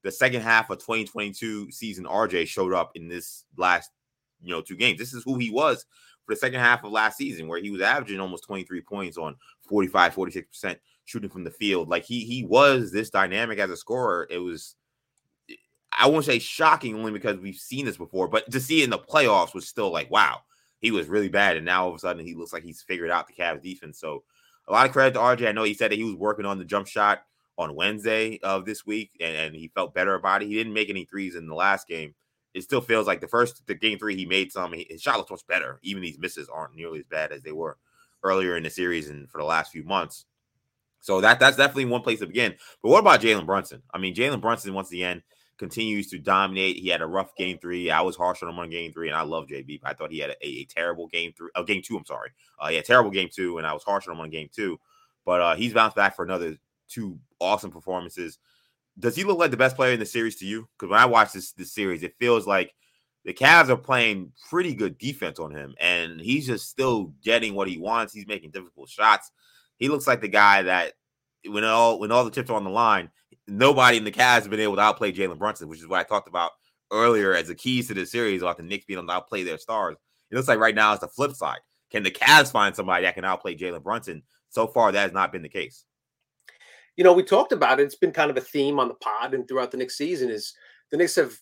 the 0.04 0.12
second 0.12 0.42
half 0.42 0.70
of 0.70 0.80
2022 0.80 1.72
season 1.72 2.06
RJ 2.06 2.48
showed 2.48 2.74
up 2.74 2.92
in 2.96 3.08
this 3.08 3.44
last, 3.58 3.92
you 4.42 4.50
know, 4.50 4.62
two 4.62 4.76
games. 4.76 4.98
This 4.98 5.14
is 5.14 5.24
who 5.24 5.38
he 5.38 5.50
was 5.50 5.86
for 6.26 6.34
the 6.34 6.40
second 6.40 6.60
half 6.60 6.84
of 6.84 6.92
last 6.92 7.18
season, 7.18 7.48
where 7.48 7.60
he 7.60 7.70
was 7.70 7.82
averaging 7.82 8.20
almost 8.20 8.46
23 8.46 8.82
points 8.82 9.18
on 9.18 9.36
45, 9.68 10.16
46% 10.16 10.78
shooting 11.06 11.30
from 11.30 11.44
the 11.44 11.52
field. 11.52 11.90
Like 11.90 12.04
he 12.04 12.22
he 12.22 12.44
was 12.44 12.92
this 12.92 13.10
dynamic 13.10 13.60
as 13.60 13.72
a 13.72 13.78
scorer. 13.78 14.28
It 14.30 14.38
was 14.38 14.76
I 15.92 16.08
won't 16.08 16.26
say 16.26 16.40
shocking 16.40 16.96
only 16.96 17.12
because 17.12 17.40
we've 17.40 17.56
seen 17.56 17.86
this 17.86 17.98
before, 17.98 18.28
but 18.28 18.50
to 18.52 18.60
see 18.60 18.82
it 18.82 18.86
in 18.86 18.90
the 18.90 19.00
playoffs 19.00 19.54
was 19.54 19.68
still 19.68 19.92
like, 19.92 20.10
wow, 20.12 20.42
he 20.80 20.92
was 20.92 21.08
really 21.08 21.30
bad. 21.30 21.58
And 21.58 21.66
now 21.66 21.84
all 21.84 21.90
of 21.90 21.96
a 21.96 22.00
sudden 22.00 22.26
he 22.26 22.36
looks 22.36 22.54
like 22.54 22.64
he's 22.64 22.82
figured 22.82 23.10
out 23.10 23.28
the 23.28 23.34
Cavs 23.34 23.62
defense. 23.62 24.00
So 24.00 24.24
a 24.68 24.72
lot 24.72 24.86
of 24.86 24.92
credit 24.92 25.16
to 25.16 25.20
RJ. 25.20 25.48
I 25.48 25.52
know 25.52 25.64
he 25.64 25.74
said 25.74 25.92
that 25.92 25.98
he 25.98 26.04
was 26.04 26.16
working 26.16 26.46
on 26.46 26.58
the 26.58 26.66
jump 26.66 26.88
shot 26.88 27.24
on 27.60 27.76
Wednesday 27.76 28.40
of 28.42 28.66
this 28.66 28.86
week, 28.86 29.12
and, 29.20 29.36
and, 29.36 29.56
he 29.56 29.68
felt 29.68 29.94
better 29.94 30.16
about 30.16 30.42
it. 30.42 30.48
He 30.48 30.56
didn't 30.56 30.74
make 30.74 30.90
any 30.90 31.04
threes 31.04 31.36
in 31.36 31.46
the 31.46 31.54
last 31.54 31.90
game. 31.90 32.16
It 32.54 32.64
still 32.64 32.80
feels 32.80 33.06
like 33.06 33.20
the 33.20 33.28
first 33.28 33.68
the 33.68 33.76
game 33.76 34.00
three 34.00 34.16
he 34.16 34.26
made 34.26 34.52
some. 34.52 34.74
His 34.74 35.02
shot 35.02 35.18
looks 35.18 35.30
much 35.30 35.46
better. 35.46 35.78
Even 35.84 36.02
these 36.02 36.18
misses 36.18 36.48
aren't 36.48 36.74
nearly 36.74 37.00
as 37.00 37.06
bad 37.06 37.34
as 37.34 37.44
they 37.44 37.52
were 37.52 37.78
earlier 38.24 38.56
in 38.56 38.64
the 38.64 38.70
series 38.70 39.10
and 39.10 39.30
for 39.30 39.40
the 39.40 39.46
last 39.46 39.74
few 39.74 39.84
months. 39.84 40.26
So 41.02 41.22
that 41.22 41.40
that's 41.40 41.58
definitely 41.58 41.86
one 41.86 42.02
place 42.02 42.20
to 42.20 42.28
begin. 42.28 42.56
But 42.82 42.90
what 42.90 43.00
about 43.00 43.22
Jalen 43.22 43.46
Brunson? 43.46 43.84
I 43.94 43.98
mean, 43.98 44.16
Jalen 44.16 44.42
Brunson 44.42 44.74
once 44.74 44.92
again 44.92 45.22
continues 45.58 46.10
to 46.10 46.18
dominate. 46.18 46.78
He 46.78 46.88
had 46.88 47.02
a 47.02 47.08
rough 47.08 47.36
game 47.36 47.60
three. 47.60 47.92
I 47.92 48.02
was 48.02 48.16
harsh 48.16 48.42
on 48.42 48.50
him 48.50 48.58
on 48.58 48.70
game 48.70 48.94
three, 48.94 49.10
and 49.10 49.18
I 49.18 49.22
love 49.22 49.48
JB. 49.48 49.82
I 49.84 49.94
thought 49.94 50.12
he 50.12 50.20
had 50.20 50.32
a, 50.32 50.46
a, 50.46 50.66
terrible 50.66 51.08
game 51.08 51.34
three. 51.38 51.50
Oh, 51.56 51.64
game 51.64 51.82
two. 51.84 51.98
I'm 51.98 52.06
sorry. 52.06 52.32
Uh, 52.64 52.70
yeah, 52.70 52.82
terrible 52.82 53.12
game 53.12 53.30
two, 53.32 53.58
and 53.58 53.68
I 53.68 53.74
was 53.74 53.84
harsh 53.84 54.08
on 54.08 54.16
him 54.16 54.22
on 54.22 54.30
game 54.30 54.50
two. 54.54 54.80
But 55.26 55.42
uh, 55.42 55.56
he's 55.56 55.74
bounced 55.74 55.98
back 55.98 56.16
for 56.16 56.24
another 56.24 56.56
two 56.90 57.20
awesome 57.40 57.72
performances. 57.72 58.38
Does 58.98 59.16
he 59.16 59.24
look 59.24 59.40
like 59.40 59.52
the 59.52 59.58
best 59.58 59.76
player 59.76 59.94
in 59.94 60.00
the 60.00 60.06
series 60.06 60.36
to 60.38 60.46
you? 60.46 60.68
Because 60.78 60.92
when 60.92 61.00
I 61.00 61.06
watch 61.06 61.32
this 61.32 61.54
this 61.54 61.74
series, 61.74 62.04
it 62.04 62.16
feels 62.20 62.46
like 62.46 62.74
the 63.26 63.34
Cavs 63.34 63.70
are 63.70 63.78
playing 63.78 64.32
pretty 64.50 64.74
good 64.74 64.98
defense 64.98 65.40
on 65.40 65.52
him, 65.52 65.76
and 65.80 66.20
he's 66.20 66.48
just 66.48 66.70
still 66.70 67.14
getting 67.24 67.54
what 67.54 67.70
he 67.70 67.78
wants. 67.78 68.14
He's 68.14 68.28
making 68.28 68.52
difficult 68.52 68.90
shots. 68.90 69.32
He 69.78 69.88
looks 69.88 70.08
like 70.08 70.22
the 70.22 70.28
guy 70.28 70.64
that 70.64 70.94
when 71.48 71.64
all 71.64 72.00
when 72.00 72.12
all 72.12 72.26
the 72.26 72.32
chips 72.32 72.50
are 72.50 72.56
on 72.56 72.64
the 72.64 72.70
line, 72.70 73.10
nobody 73.48 73.98
in 73.98 74.04
the 74.04 74.12
Cavs 74.12 74.40
has 74.40 74.48
been 74.48 74.60
able 74.60 74.76
to 74.76 74.82
outplay 74.82 75.14
Jalen 75.14 75.38
Brunson, 75.38 75.70
which 75.70 75.80
is 75.80 75.88
what 75.88 76.00
I 76.00 76.04
talked 76.04 76.28
about 76.28 76.52
earlier 76.92 77.34
as 77.34 77.48
the 77.48 77.56
keys 77.56 77.88
to 77.88 77.94
the 77.94 78.06
series 78.06 78.42
about 78.42 78.58
the 78.58 78.64
Knicks 78.64 78.86
being 78.86 78.98
able 78.98 79.08
to 79.08 79.14
outplay 79.14 79.44
their 79.44 79.58
stars. 79.58 79.96
It 80.32 80.36
looks 80.36 80.48
like 80.48 80.60
right 80.60 80.76
now 80.76 80.92
it's 80.92 81.02
the 81.02 81.08
flip 81.08 81.34
side. 81.34 81.60
Can 81.92 82.04
the 82.04 82.12
Cavs 82.12 82.52
find 82.52 82.76
somebody 82.76 83.04
that 83.04 83.16
can 83.16 83.26
outplay 83.26 83.56
Jalen 83.56 83.84
Brunson? 83.84 84.24
So 84.50 84.68
far, 84.68 84.92
that 84.92 85.02
has 85.02 85.12
not 85.12 85.32
been 85.32 85.42
the 85.42 85.50
case 85.50 85.86
you 87.00 87.06
know, 87.06 87.14
we 87.14 87.24
talked 87.24 87.54
about 87.54 87.80
it. 87.80 87.84
It's 87.84 87.96
been 87.96 88.12
kind 88.12 88.30
of 88.30 88.36
a 88.36 88.42
theme 88.42 88.78
on 88.78 88.90
the 88.90 88.94
pod 88.96 89.34
and 89.34 89.48
throughout 89.48 89.72
the 89.72 89.78
next 89.78 89.98
season 89.98 90.30
is 90.30 90.54
the 90.92 90.98
Knicks 90.98 91.16
have 91.16 91.34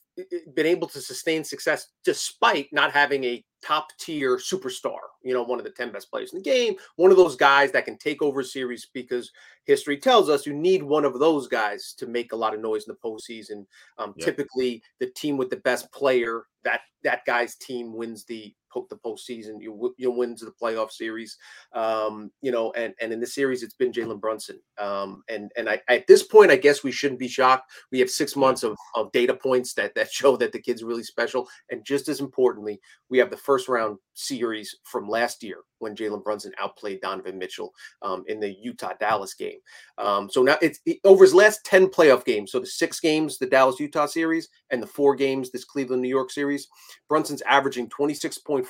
been 0.53 0.67
able 0.67 0.87
to 0.87 1.01
sustain 1.01 1.43
success 1.43 1.87
despite 2.05 2.67
not 2.71 2.91
having 2.91 3.23
a 3.23 3.43
top 3.65 3.87
tier 3.99 4.37
superstar, 4.37 4.99
you 5.23 5.33
know, 5.33 5.41
one 5.41 5.57
of 5.57 5.65
the 5.65 5.71
10 5.71 5.91
best 5.91 6.11
players 6.11 6.31
in 6.31 6.37
the 6.37 6.43
game, 6.43 6.75
one 6.97 7.09
of 7.09 7.17
those 7.17 7.35
guys 7.35 7.71
that 7.71 7.85
can 7.85 7.97
take 7.97 8.21
over 8.21 8.43
series 8.43 8.87
because 8.93 9.31
history 9.67 9.97
tells 9.97 10.29
us 10.29 10.45
you 10.45 10.53
need 10.53 10.81
one 10.81 11.05
of 11.05 11.19
those 11.19 11.47
guys 11.47 11.93
to 11.97 12.07
make 12.07 12.31
a 12.31 12.35
lot 12.35 12.53
of 12.53 12.61
noise 12.61 12.87
in 12.87 12.95
the 12.95 13.09
postseason. 13.09 13.65
Um, 13.97 14.13
yep. 14.17 14.25
Typically, 14.25 14.81
the 14.99 15.11
team 15.11 15.37
with 15.37 15.49
the 15.49 15.57
best 15.57 15.91
player, 15.91 16.45
that 16.63 16.81
that 17.03 17.25
guy's 17.25 17.55
team 17.55 17.93
wins 17.93 18.25
the 18.25 18.53
the 18.89 18.97
postseason. 18.97 19.59
You 19.59 19.95
you 19.97 20.11
win 20.11 20.35
the 20.39 20.53
playoff 20.61 20.91
series, 20.91 21.37
um, 21.73 22.31
you 22.41 22.51
know, 22.51 22.71
and 22.73 22.93
and 23.01 23.11
in 23.11 23.19
the 23.19 23.25
series 23.25 23.63
it's 23.63 23.73
been 23.73 23.91
Jalen 23.91 24.19
Brunson. 24.19 24.59
Um, 24.77 25.23
and 25.29 25.51
and 25.57 25.69
I 25.69 25.81
at 25.87 26.05
this 26.07 26.23
point 26.23 26.51
I 26.51 26.57
guess 26.57 26.83
we 26.83 26.91
shouldn't 26.91 27.19
be 27.19 27.27
shocked. 27.27 27.71
We 27.91 27.99
have 27.99 28.09
six 28.09 28.35
months 28.35 28.63
of, 28.63 28.75
of 28.95 29.11
data 29.11 29.33
points 29.33 29.73
that 29.73 29.95
that 29.95 30.11
show 30.11 30.37
that 30.37 30.51
the 30.51 30.61
kid's 30.61 30.83
really 30.83 31.03
special, 31.03 31.47
and 31.71 31.83
just 31.83 32.07
as 32.07 32.19
importantly, 32.19 32.79
we 33.09 33.17
have 33.17 33.29
the 33.29 33.37
first 33.37 33.67
round 33.67 33.97
series 34.13 34.75
from 34.83 35.09
last 35.09 35.43
year 35.43 35.59
when 35.79 35.95
Jalen 35.95 36.23
Brunson 36.23 36.51
outplayed 36.59 37.01
Donovan 37.01 37.37
Mitchell 37.37 37.73
um, 38.01 38.23
in 38.27 38.39
the 38.39 38.53
Utah 38.53 38.93
Dallas 38.99 39.33
game. 39.33 39.59
Um, 39.97 40.29
so 40.29 40.43
now 40.43 40.57
it's 40.61 40.79
it, 40.85 40.99
over 41.03 41.23
his 41.23 41.33
last 41.33 41.63
10 41.65 41.87
playoff 41.87 42.25
games. 42.25 42.51
So 42.51 42.59
the 42.59 42.65
six 42.65 42.99
games, 42.99 43.37
the 43.37 43.45
Dallas 43.45 43.79
Utah 43.79 44.05
series, 44.05 44.49
and 44.69 44.81
the 44.81 44.87
four 44.87 45.15
games, 45.15 45.51
this 45.51 45.65
Cleveland 45.65 46.01
New 46.01 46.09
York 46.09 46.31
series, 46.31 46.67
Brunson's 47.07 47.41
averaging 47.43 47.89
26.4, 47.89 48.65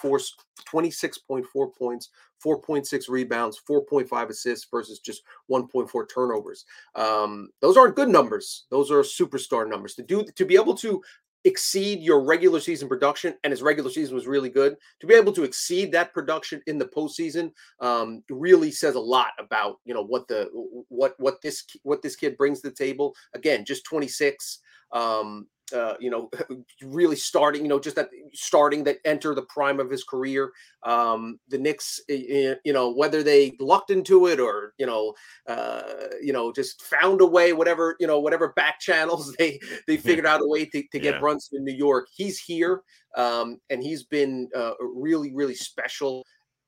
26.4 0.72 1.76
points, 1.76 2.10
4.6 2.44 3.10
rebounds, 3.10 3.60
4.5 3.68 4.30
assists 4.30 4.68
versus 4.70 5.00
just 5.00 5.24
1.4 5.52 6.06
turnovers. 6.14 6.66
Um, 6.96 7.50
those 7.62 7.78
aren't 7.78 7.96
good 7.96 8.10
numbers. 8.10 8.66
Those 8.70 8.92
are 8.92 9.02
superstar 9.02 9.68
numbers. 9.68 9.96
To 9.96 10.04
do 10.04 10.24
to 10.24 10.46
be 10.46 10.56
able 10.56 10.76
to 10.76 11.02
exceed 11.44 12.00
your 12.01 12.24
regular 12.24 12.60
season 12.60 12.88
production, 12.88 13.36
and 13.44 13.51
his 13.51 13.62
regular 13.62 13.89
season 13.89 14.15
was 14.15 14.27
really 14.27 14.50
good. 14.50 14.75
To 15.00 15.08
be 15.08 15.13
able 15.13 15.32
to 15.34 15.44
exceed 15.44 15.91
that 15.91 16.13
production 16.13 16.62
in 16.67 16.77
the 16.77 16.86
postseason 16.88 17.51
um, 17.79 18.24
really 18.29 18.72
says 18.72 18.96
a 18.96 19.00
lot 19.00 19.32
about 19.39 19.77
you 19.86 19.94
know 19.94 20.03
what 20.03 20.27
the 20.27 20.50
what 20.89 21.15
what 21.17 21.41
this 21.41 21.63
what 21.84 22.01
this 22.01 22.15
kid 22.15 22.38
brings 22.38 22.62
to 22.62 22.70
the 22.70 22.75
table. 22.75 23.15
Again, 23.34 23.65
just 23.65 23.86
26. 23.86 24.60
Um, 24.91 25.48
uh, 25.75 25.95
you 26.00 26.09
know, 26.09 26.29
really 26.81 27.15
starting, 27.15 27.62
you 27.62 27.67
know, 27.67 27.79
just 27.79 27.95
that 27.95 28.09
starting 28.33 28.83
that 28.86 28.97
enter 29.05 29.36
the 29.36 29.43
prime 29.43 29.79
of 29.79 29.89
his 29.89 30.03
career. 30.03 30.51
Um, 30.83 31.39
the 31.50 31.57
Knicks, 31.57 32.00
you 32.07 32.57
know, 32.65 32.91
whether 32.91 33.24
they 33.24 33.55
lucked 33.59 33.89
into 33.89 34.27
it 34.27 34.39
or 34.39 34.74
you 34.77 34.86
know, 34.86 35.13
uh, 35.47 35.83
you 36.21 36.33
know, 36.33 36.51
just 36.51 36.81
found 36.83 37.21
a 37.21 37.25
way, 37.25 37.53
whatever, 37.53 37.95
you 38.00 38.07
know, 38.07 38.19
whatever 38.19 38.53
back 38.53 38.79
channels 38.79 39.33
they 39.38 39.59
they 39.88 39.97
figured 39.97 40.25
out 40.25 40.41
a 40.41 40.47
way 40.47 40.65
to, 40.65 40.83
to 40.91 41.00
get 41.00 41.15
yeah. 41.15 41.19
Brunson 41.19 41.59
in 41.59 41.65
New 41.65 41.75
York. 41.75 42.07
He's 42.15 42.39
here, 42.39 42.81
um, 43.15 43.59
and 43.69 43.83
he's 43.83 44.03
been 44.03 44.50
uh, 44.55 44.74
really, 44.79 45.33
really 45.33 45.55
special. 45.55 46.24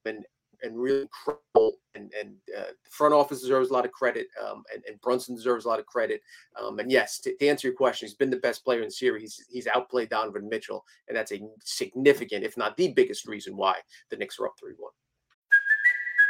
And 0.06 0.26
and 0.64 0.78
really 0.78 1.02
incredible. 1.02 1.78
And 1.96 2.12
and 2.20 2.36
uh, 2.56 2.72
the 2.84 2.92
front 2.92 3.14
office 3.14 3.42
deserves 3.42 3.70
a 3.70 3.74
lot 3.74 3.86
of 3.86 3.92
credit, 3.92 4.28
um, 4.44 4.64
and, 4.74 4.84
and, 4.88 5.02
Brunson 5.02 5.36
deserves 5.36 5.66
a 5.66 5.68
lot 5.68 5.80
of 5.80 5.88
credit. 5.88 6.22
Um, 6.62 6.78
and 6.80 6.92
yes, 6.92 7.20
to, 7.22 7.36
to, 7.36 7.48
answer 7.48 7.68
your 7.68 7.76
question, 7.76 8.08
he's 8.08 8.16
been 8.16 8.30
the 8.30 8.38
best 8.38 8.64
player 8.64 8.80
in 8.80 8.86
the 8.86 8.92
series. 8.92 9.36
He's, 9.36 9.48
he's 9.50 9.68
outplayed 9.68 10.10
Donovan 10.10 10.48
Mitchell, 10.48 10.86
and 11.08 11.18
that's 11.18 11.32
a 11.32 11.42
significant, 11.64 12.44
if 12.44 12.58
not 12.58 12.78
the 12.78 12.90
biggest, 12.94 13.28
reason 13.28 13.58
why 13.58 13.78
the 14.12 14.18
Knicks 14.18 14.40
are 14.40 14.46
up 14.46 14.54
three 14.60 14.74
one. 14.78 14.92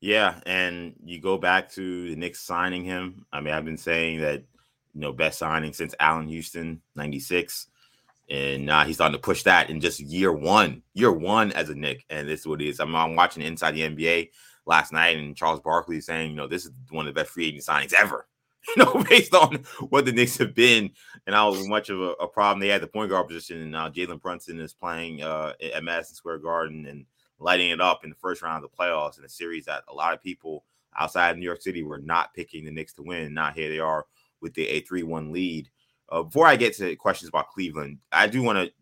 Yeah, 0.00 0.40
and 0.46 0.94
you 1.04 1.20
go 1.20 1.36
back 1.36 1.70
to 1.72 2.10
the 2.10 2.16
Knicks 2.16 2.40
signing 2.40 2.84
him. 2.84 3.26
I 3.32 3.40
mean, 3.40 3.52
I've 3.52 3.66
been 3.66 3.76
saying 3.76 4.20
that 4.20 4.42
you 4.94 5.00
know 5.00 5.12
best 5.12 5.38
signing 5.38 5.74
since 5.74 5.94
Allan 6.00 6.28
Houston 6.28 6.80
'96, 6.96 7.66
and 8.30 8.64
now 8.64 8.84
he's 8.84 8.96
starting 8.96 9.18
to 9.18 9.22
push 9.22 9.42
that 9.42 9.68
in 9.68 9.80
just 9.80 10.00
year 10.00 10.32
one, 10.32 10.82
year 10.94 11.12
one 11.12 11.52
as 11.52 11.68
a 11.68 11.74
Knick, 11.74 12.06
and 12.08 12.26
this 12.26 12.40
is 12.40 12.46
what 12.46 12.62
it 12.62 12.68
is. 12.68 12.80
I 12.80 12.86
mean, 12.86 12.94
I'm 12.94 13.14
watching 13.14 13.42
Inside 13.42 13.72
the 13.72 13.82
NBA 13.82 14.30
last 14.64 14.90
night, 14.92 15.18
and 15.18 15.36
Charles 15.36 15.60
Barkley 15.60 15.98
is 15.98 16.06
saying, 16.06 16.30
you 16.30 16.36
know, 16.36 16.46
this 16.46 16.64
is 16.64 16.72
one 16.90 17.06
of 17.06 17.14
the 17.14 17.20
best 17.20 17.32
free 17.32 17.48
agent 17.48 17.64
signings 17.64 17.92
ever. 17.92 18.26
You 18.76 18.84
know, 18.84 19.02
based 19.08 19.34
on 19.34 19.64
what 19.88 20.04
the 20.04 20.12
Knicks 20.12 20.36
have 20.36 20.54
been 20.54 20.90
and 21.26 21.34
how 21.34 21.54
much 21.64 21.88
of 21.88 21.98
a, 21.98 22.10
a 22.20 22.28
problem 22.28 22.60
they 22.60 22.68
had 22.68 22.82
the 22.82 22.86
point 22.86 23.08
guard 23.08 23.26
position, 23.26 23.62
and 23.62 23.72
now 23.72 23.88
Jalen 23.88 24.20
Brunson 24.20 24.60
is 24.60 24.74
playing 24.74 25.22
uh, 25.22 25.54
at 25.74 25.82
Madison 25.82 26.14
Square 26.14 26.40
Garden 26.40 26.84
and 26.84 27.06
lighting 27.40 27.70
it 27.70 27.80
up 27.80 28.04
in 28.04 28.10
the 28.10 28.16
first 28.16 28.42
round 28.42 28.62
of 28.62 28.70
the 28.70 28.76
playoffs 28.76 29.18
in 29.18 29.24
a 29.24 29.28
series 29.28 29.64
that 29.64 29.82
a 29.88 29.94
lot 29.94 30.14
of 30.14 30.22
people 30.22 30.64
outside 30.98 31.30
of 31.30 31.38
New 31.38 31.44
York 31.44 31.62
City 31.62 31.82
were 31.82 31.98
not 31.98 32.34
picking 32.34 32.64
the 32.64 32.70
Knicks 32.70 32.92
to 32.94 33.02
win. 33.02 33.34
Now 33.34 33.50
here 33.50 33.68
they 33.68 33.78
are 33.78 34.06
with 34.40 34.54
the 34.54 34.68
a 34.68 34.80
three 34.80 35.02
one 35.02 35.32
lead. 35.32 35.68
Uh, 36.08 36.22
before 36.22 36.46
I 36.46 36.56
get 36.56 36.76
to 36.76 36.94
questions 36.96 37.28
about 37.28 37.50
Cleveland, 37.50 37.98
I 38.12 38.26
do 38.26 38.42
want 38.42 38.58
to 38.58 38.72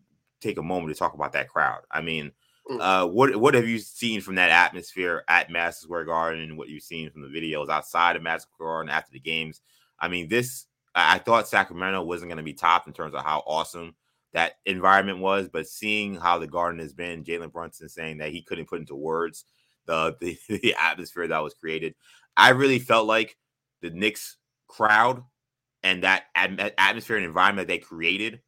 take 0.41 0.57
a 0.57 0.63
moment 0.63 0.93
to 0.93 0.99
talk 0.99 1.13
about 1.13 1.33
that 1.33 1.49
crowd. 1.49 1.81
I 1.91 2.01
mean, 2.01 2.31
mm. 2.69 2.79
uh, 2.79 3.07
what 3.07 3.35
what 3.35 3.53
have 3.53 3.67
you 3.67 3.79
seen 3.79 4.21
from 4.21 4.35
that 4.35 4.49
atmosphere 4.49 5.23
at 5.27 5.51
Madison 5.51 5.83
Square 5.83 6.05
Garden, 6.05 6.41
and 6.41 6.57
what 6.57 6.69
you've 6.69 6.83
seen 6.83 7.09
from 7.11 7.21
the 7.21 7.27
videos 7.27 7.69
outside 7.69 8.15
of 8.15 8.23
Madison 8.23 8.49
Square 8.53 8.69
Garden 8.69 8.89
after 8.89 9.11
the 9.11 9.19
games? 9.19 9.61
I 9.99 10.07
mean, 10.07 10.27
this 10.27 10.65
I 10.95 11.19
thought 11.19 11.47
Sacramento 11.47 12.01
wasn't 12.03 12.29
going 12.29 12.37
to 12.37 12.43
be 12.43 12.53
topped 12.53 12.87
in 12.87 12.93
terms 12.93 13.13
of 13.13 13.23
how 13.23 13.43
awesome 13.45 13.95
that 14.33 14.53
environment 14.65 15.19
was, 15.19 15.49
but 15.49 15.67
seeing 15.67 16.15
how 16.15 16.37
the 16.37 16.47
garden 16.47 16.79
has 16.79 16.93
been, 16.93 17.23
Jalen 17.23 17.51
Brunson 17.51 17.89
saying 17.89 18.19
that 18.19 18.31
he 18.31 18.41
couldn't 18.41 18.67
put 18.67 18.79
into 18.79 18.95
words 18.95 19.45
the, 19.85 20.15
the, 20.19 20.37
the 20.49 20.75
atmosphere 20.79 21.27
that 21.27 21.43
was 21.43 21.53
created. 21.53 21.95
I 22.37 22.49
really 22.49 22.79
felt 22.79 23.07
like 23.07 23.37
the 23.81 23.89
Knicks 23.89 24.37
crowd 24.67 25.23
and 25.83 26.03
that 26.03 26.25
atmosphere 26.35 27.17
and 27.17 27.25
environment 27.25 27.67
they 27.67 27.79
created. 27.79 28.41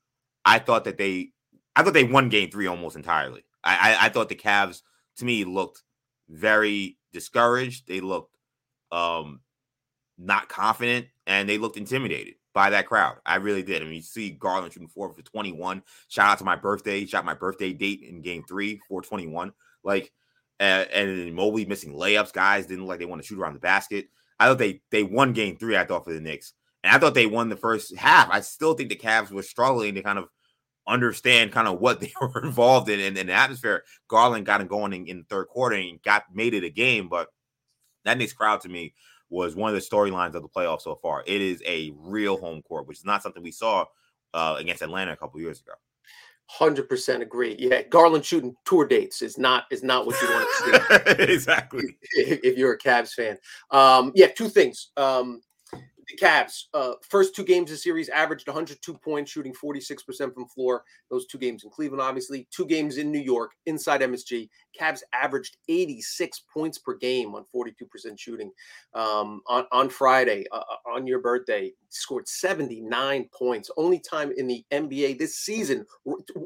I 0.45 0.59
thought 0.59 0.85
that 0.85 0.97
they, 0.97 1.29
I 1.75 1.83
thought 1.83 1.93
they 1.93 2.03
won 2.03 2.29
Game 2.29 2.51
Three 2.51 2.67
almost 2.67 2.95
entirely. 2.95 3.43
I, 3.63 3.75
I, 3.75 4.05
I 4.05 4.09
thought 4.09 4.29
the 4.29 4.35
Cavs 4.35 4.81
to 5.17 5.25
me 5.25 5.45
looked 5.45 5.83
very 6.29 6.97
discouraged. 7.13 7.87
They 7.87 8.01
looked 8.01 8.35
um 8.91 9.39
not 10.17 10.49
confident 10.49 11.07
and 11.25 11.47
they 11.47 11.57
looked 11.57 11.77
intimidated 11.77 12.35
by 12.53 12.69
that 12.69 12.87
crowd. 12.87 13.17
I 13.25 13.35
really 13.35 13.63
did. 13.63 13.81
I 13.81 13.85
mean, 13.85 13.95
you 13.95 14.01
see 14.01 14.31
Garland 14.31 14.73
shooting 14.73 14.87
four 14.87 15.13
for 15.13 15.21
21. 15.21 15.83
Shout 16.07 16.29
out 16.29 16.37
to 16.39 16.43
my 16.43 16.55
birthday. 16.55 17.05
Shot 17.05 17.25
my 17.25 17.33
birthday 17.33 17.73
date 17.73 18.01
in 18.01 18.21
game 18.21 18.43
three, 18.47 18.81
421. 18.87 19.53
Like, 19.83 20.11
uh, 20.59 20.85
and 20.93 21.33
Mobley 21.33 21.65
missing 21.65 21.93
layups. 21.93 22.33
Guys 22.33 22.65
didn't 22.65 22.85
like 22.85 22.99
they 22.99 23.05
want 23.05 23.21
to 23.21 23.27
shoot 23.27 23.39
around 23.39 23.53
the 23.53 23.59
basket. 23.59 24.07
I 24.39 24.47
thought 24.47 24.57
they 24.57 24.81
they 24.91 25.03
won 25.03 25.33
game 25.33 25.57
three, 25.57 25.77
I 25.77 25.85
thought, 25.85 26.05
for 26.05 26.13
the 26.13 26.21
Knicks. 26.21 26.53
And 26.83 26.93
I 26.93 26.99
thought 26.99 27.13
they 27.13 27.25
won 27.25 27.49
the 27.49 27.55
first 27.55 27.95
half. 27.95 28.29
I 28.31 28.41
still 28.41 28.73
think 28.73 28.89
the 28.89 28.95
Cavs 28.95 29.31
were 29.31 29.43
struggling 29.43 29.95
to 29.95 30.03
kind 30.03 30.19
of 30.19 30.27
understand 30.87 31.51
kind 31.51 31.67
of 31.67 31.79
what 31.79 31.99
they 32.01 32.11
were 32.19 32.43
involved 32.43 32.89
in 32.89 32.99
and, 32.99 33.29
the 33.29 33.33
atmosphere. 33.33 33.83
Garland 34.07 34.45
got 34.45 34.61
it 34.61 34.67
going 34.67 34.93
in, 34.93 35.07
in 35.07 35.17
the 35.19 35.25
third 35.29 35.47
quarter 35.47 35.75
and 35.75 36.01
got 36.03 36.23
made 36.33 36.53
it 36.53 36.63
a 36.63 36.69
game, 36.69 37.07
but 37.07 37.29
that 38.03 38.17
Knicks 38.17 38.33
crowd 38.33 38.61
to 38.61 38.69
me 38.69 38.93
was 39.31 39.55
one 39.55 39.73
of 39.73 39.75
the 39.75 39.81
storylines 39.81 40.35
of 40.35 40.43
the 40.43 40.49
playoffs 40.49 40.81
so 40.81 40.95
far. 41.01 41.23
It 41.25 41.41
is 41.41 41.63
a 41.65 41.93
real 41.97 42.37
home 42.37 42.61
court, 42.61 42.87
which 42.87 42.99
is 42.99 43.05
not 43.05 43.23
something 43.23 43.41
we 43.41 43.51
saw 43.51 43.85
uh, 44.33 44.57
against 44.59 44.83
Atlanta 44.83 45.13
a 45.13 45.17
couple 45.17 45.39
years 45.39 45.61
ago. 45.61 45.71
Hundred 46.47 46.89
percent 46.89 47.23
agree. 47.23 47.55
Yeah, 47.57 47.83
Garland 47.83 48.25
shooting 48.25 48.53
tour 48.65 48.85
dates 48.85 49.21
is 49.21 49.37
not 49.37 49.63
is 49.71 49.83
not 49.83 50.05
what 50.05 50.21
you 50.21 50.27
want 50.29 50.49
to 50.49 51.15
see. 51.15 51.23
exactly. 51.33 51.97
If, 52.11 52.41
if, 52.43 52.57
you're 52.57 52.73
a 52.73 52.77
Cavs 52.77 53.13
fan, 53.13 53.37
um, 53.71 54.11
yeah, 54.15 54.27
two 54.27 54.49
things. 54.49 54.89
Um, 54.97 55.41
the 56.11 56.25
Cavs, 56.25 56.63
uh, 56.73 56.93
first 57.07 57.35
two 57.35 57.43
games 57.43 57.71
of 57.71 57.77
the 57.77 57.81
series 57.81 58.09
averaged 58.09 58.47
102 58.47 58.93
points, 58.95 59.31
shooting 59.31 59.53
46% 59.53 60.33
from 60.33 60.47
floor. 60.47 60.83
Those 61.09 61.25
two 61.25 61.37
games 61.37 61.63
in 61.63 61.69
Cleveland, 61.69 62.01
obviously. 62.01 62.47
Two 62.51 62.65
games 62.65 62.97
in 62.97 63.11
New 63.11 63.19
York, 63.19 63.51
inside 63.65 64.01
MSG. 64.01 64.49
Cavs 64.79 65.01
averaged 65.13 65.57
86 65.67 66.43
points 66.53 66.77
per 66.77 66.95
game 66.95 67.35
on 67.35 67.45
42% 67.53 68.17
shooting. 68.17 68.51
Um, 68.93 69.41
on, 69.47 69.65
on 69.71 69.89
Friday, 69.89 70.45
uh, 70.51 70.57
uh 70.57 70.91
on 70.91 71.07
your 71.07 71.19
birthday, 71.19 71.71
scored 71.89 72.27
79 72.27 73.29
points. 73.33 73.69
Only 73.77 73.99
time 73.99 74.31
in 74.37 74.47
the 74.47 74.63
NBA 74.71 75.19
this 75.19 75.37
season. 75.37 75.85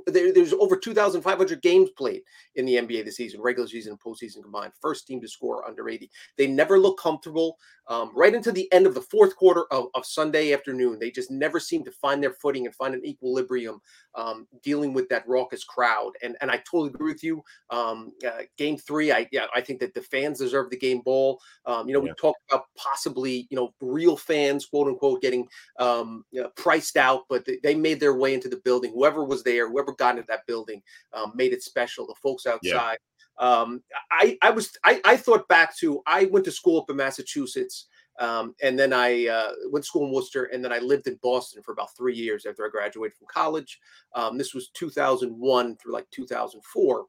There, 0.08 0.34
there's 0.34 0.54
over 0.54 0.76
2,500 0.76 1.62
games 1.62 1.90
played 1.98 2.22
in 2.56 2.66
the 2.66 2.76
NBA 2.76 3.06
this 3.06 3.18
season, 3.18 3.42
regular 3.42 3.68
season 3.68 3.94
and 3.94 4.00
postseason 4.02 4.44
combined. 4.44 4.74
First 4.82 5.08
team 5.08 5.22
to 5.22 5.28
score 5.28 5.68
under 5.68 5.90
80. 5.90 6.10
They 6.38 6.48
never 6.48 6.80
look 6.80 7.00
comfortable. 7.00 7.58
Um, 7.88 8.12
right 8.16 8.34
into 8.34 8.52
the 8.52 8.72
end 8.74 8.88
of 8.88 8.96
the 8.96 9.02
fourth 9.02 9.36
quarter 9.36 9.66
of, 9.72 9.88
of, 9.94 10.08
Sunday 10.08 10.54
afternoon, 10.54 10.98
they 10.98 11.12
just 11.12 11.30
never 11.30 11.60
seem 11.60 11.84
to 11.84 11.92
find 11.92 12.22
their 12.22 12.34
footing 12.34 12.66
and 12.66 12.74
find 12.74 12.96
an 12.96 13.06
equilibrium 13.06 13.80
um, 14.16 14.48
dealing 14.64 14.92
with 14.92 15.08
that 15.10 15.28
raucous 15.28 15.64
crowd. 15.64 16.14
And 16.24 16.36
and 16.42 16.50
I 16.50 16.58
totally 16.58 16.90
agree 16.90 17.14
with 17.14 17.24
you. 17.24 17.44
Um, 17.70 18.12
uh, 18.26 18.44
game 18.58 18.78
three, 18.78 19.12
I 19.12 19.28
yeah, 19.32 19.46
I 19.54 19.62
think 19.62 19.80
that 19.80 19.94
the 19.94 20.02
fans 20.02 20.40
deserve 20.40 20.70
the 20.70 20.78
game 20.78 21.02
ball. 21.02 21.40
Um, 21.66 21.88
you 21.88 21.94
know, 21.94 22.00
yeah. 22.00 22.12
we 22.12 22.16
talked 22.20 22.40
about 22.50 22.66
possibly 22.78 23.48
you 23.50 23.58
know 23.58 23.74
real 23.82 24.16
fans, 24.16 24.66
quote 24.66 24.88
unquote, 24.88 25.22
getting 25.22 25.48
um, 25.80 26.24
you 26.32 26.42
know, 26.42 26.50
priced 26.56 26.98
out, 26.98 27.24
but 27.30 27.46
they, 27.46 27.60
they, 27.64 27.76
made 27.76 28.00
their 28.00 28.16
way 28.16 28.34
into 28.34 28.50
the 28.50 28.62
building. 28.64 28.92
Whoever 28.94 29.26
was 29.26 29.44
there, 29.44 29.70
whoever 29.70 29.94
got 29.94 30.16
into 30.16 30.28
that 30.28 30.46
building, 30.48 30.82
um, 31.14 31.34
made 31.36 31.54
it 31.54 31.64
special. 31.64 32.08
The 32.08 32.16
folks 32.22 32.46
outside. 32.46 32.98
Yeah. 32.98 32.98
Um, 33.38 33.84
I, 34.12 34.38
I 34.42 34.52
was 34.52 34.72
I, 34.86 35.02
I 35.04 35.18
thought 35.18 35.48
back 35.50 35.76
to 35.78 36.02
I 36.08 36.26
went 36.26 36.46
to 36.46 36.52
school 36.52 36.80
up 36.80 36.90
in 36.90 36.96
Massachusetts 36.96 37.88
um, 38.20 38.56
and 38.64 38.80
then 38.80 38.94
I 38.94 39.28
uh, 39.28 39.52
went 39.72 39.84
to 39.84 39.88
school 39.88 40.06
in 40.06 40.14
Worcester, 40.14 40.46
and 40.46 40.64
then 40.64 40.72
I 40.72 40.80
lived 40.80 41.08
in 41.08 41.20
Boston 41.22 41.62
for 41.62 41.74
about 41.74 41.96
three 41.96 42.16
years 42.16 42.46
after 42.46 42.66
I 42.66 42.70
graduated 42.70 43.18
from 43.18 43.28
college. 43.28 43.80
Um, 44.14 44.38
this 44.38 44.54
was 44.54 44.70
2001 44.70 45.78
through 45.78 45.94
like 45.94 46.10
2004. 46.12 47.06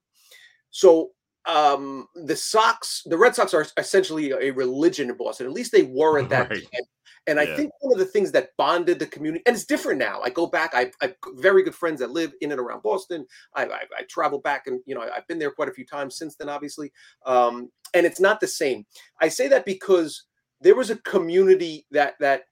So 0.76 1.12
um, 1.46 2.06
the 2.14 2.36
Sox, 2.36 3.00
the 3.06 3.16
Red 3.16 3.34
Sox 3.34 3.54
are 3.54 3.66
essentially 3.78 4.32
a 4.32 4.50
religion 4.50 5.08
in 5.08 5.16
Boston. 5.16 5.46
At 5.46 5.54
least 5.54 5.72
they 5.72 5.84
were 5.84 6.18
at 6.18 6.28
that 6.28 6.50
right. 6.50 6.62
time. 6.62 6.82
And 7.26 7.38
yeah. 7.38 7.44
I 7.44 7.56
think 7.56 7.72
one 7.80 7.94
of 7.94 7.98
the 7.98 8.04
things 8.04 8.30
that 8.32 8.50
bonded 8.58 8.98
the 8.98 9.06
community, 9.06 9.42
and 9.46 9.56
it's 9.56 9.64
different 9.64 9.98
now. 9.98 10.20
I 10.22 10.28
go 10.28 10.46
back. 10.46 10.74
I 10.74 10.92
have 11.00 11.14
very 11.36 11.62
good 11.62 11.74
friends 11.74 12.00
that 12.00 12.10
live 12.10 12.34
in 12.42 12.52
and 12.52 12.60
around 12.60 12.82
Boston. 12.82 13.24
I, 13.54 13.64
I, 13.64 13.80
I, 13.98 14.02
travel 14.08 14.38
back, 14.38 14.66
and 14.66 14.80
you 14.84 14.94
know 14.94 15.00
I've 15.00 15.26
been 15.26 15.38
there 15.38 15.50
quite 15.50 15.70
a 15.70 15.72
few 15.72 15.86
times 15.86 16.18
since 16.18 16.36
then, 16.36 16.50
obviously. 16.50 16.92
Um, 17.24 17.70
and 17.94 18.04
it's 18.04 18.20
not 18.20 18.38
the 18.38 18.46
same. 18.46 18.84
I 19.20 19.28
say 19.28 19.48
that 19.48 19.64
because 19.64 20.24
there 20.60 20.76
was 20.76 20.90
a 20.90 20.96
community 20.96 21.86
that 21.90 22.14
that 22.20 22.42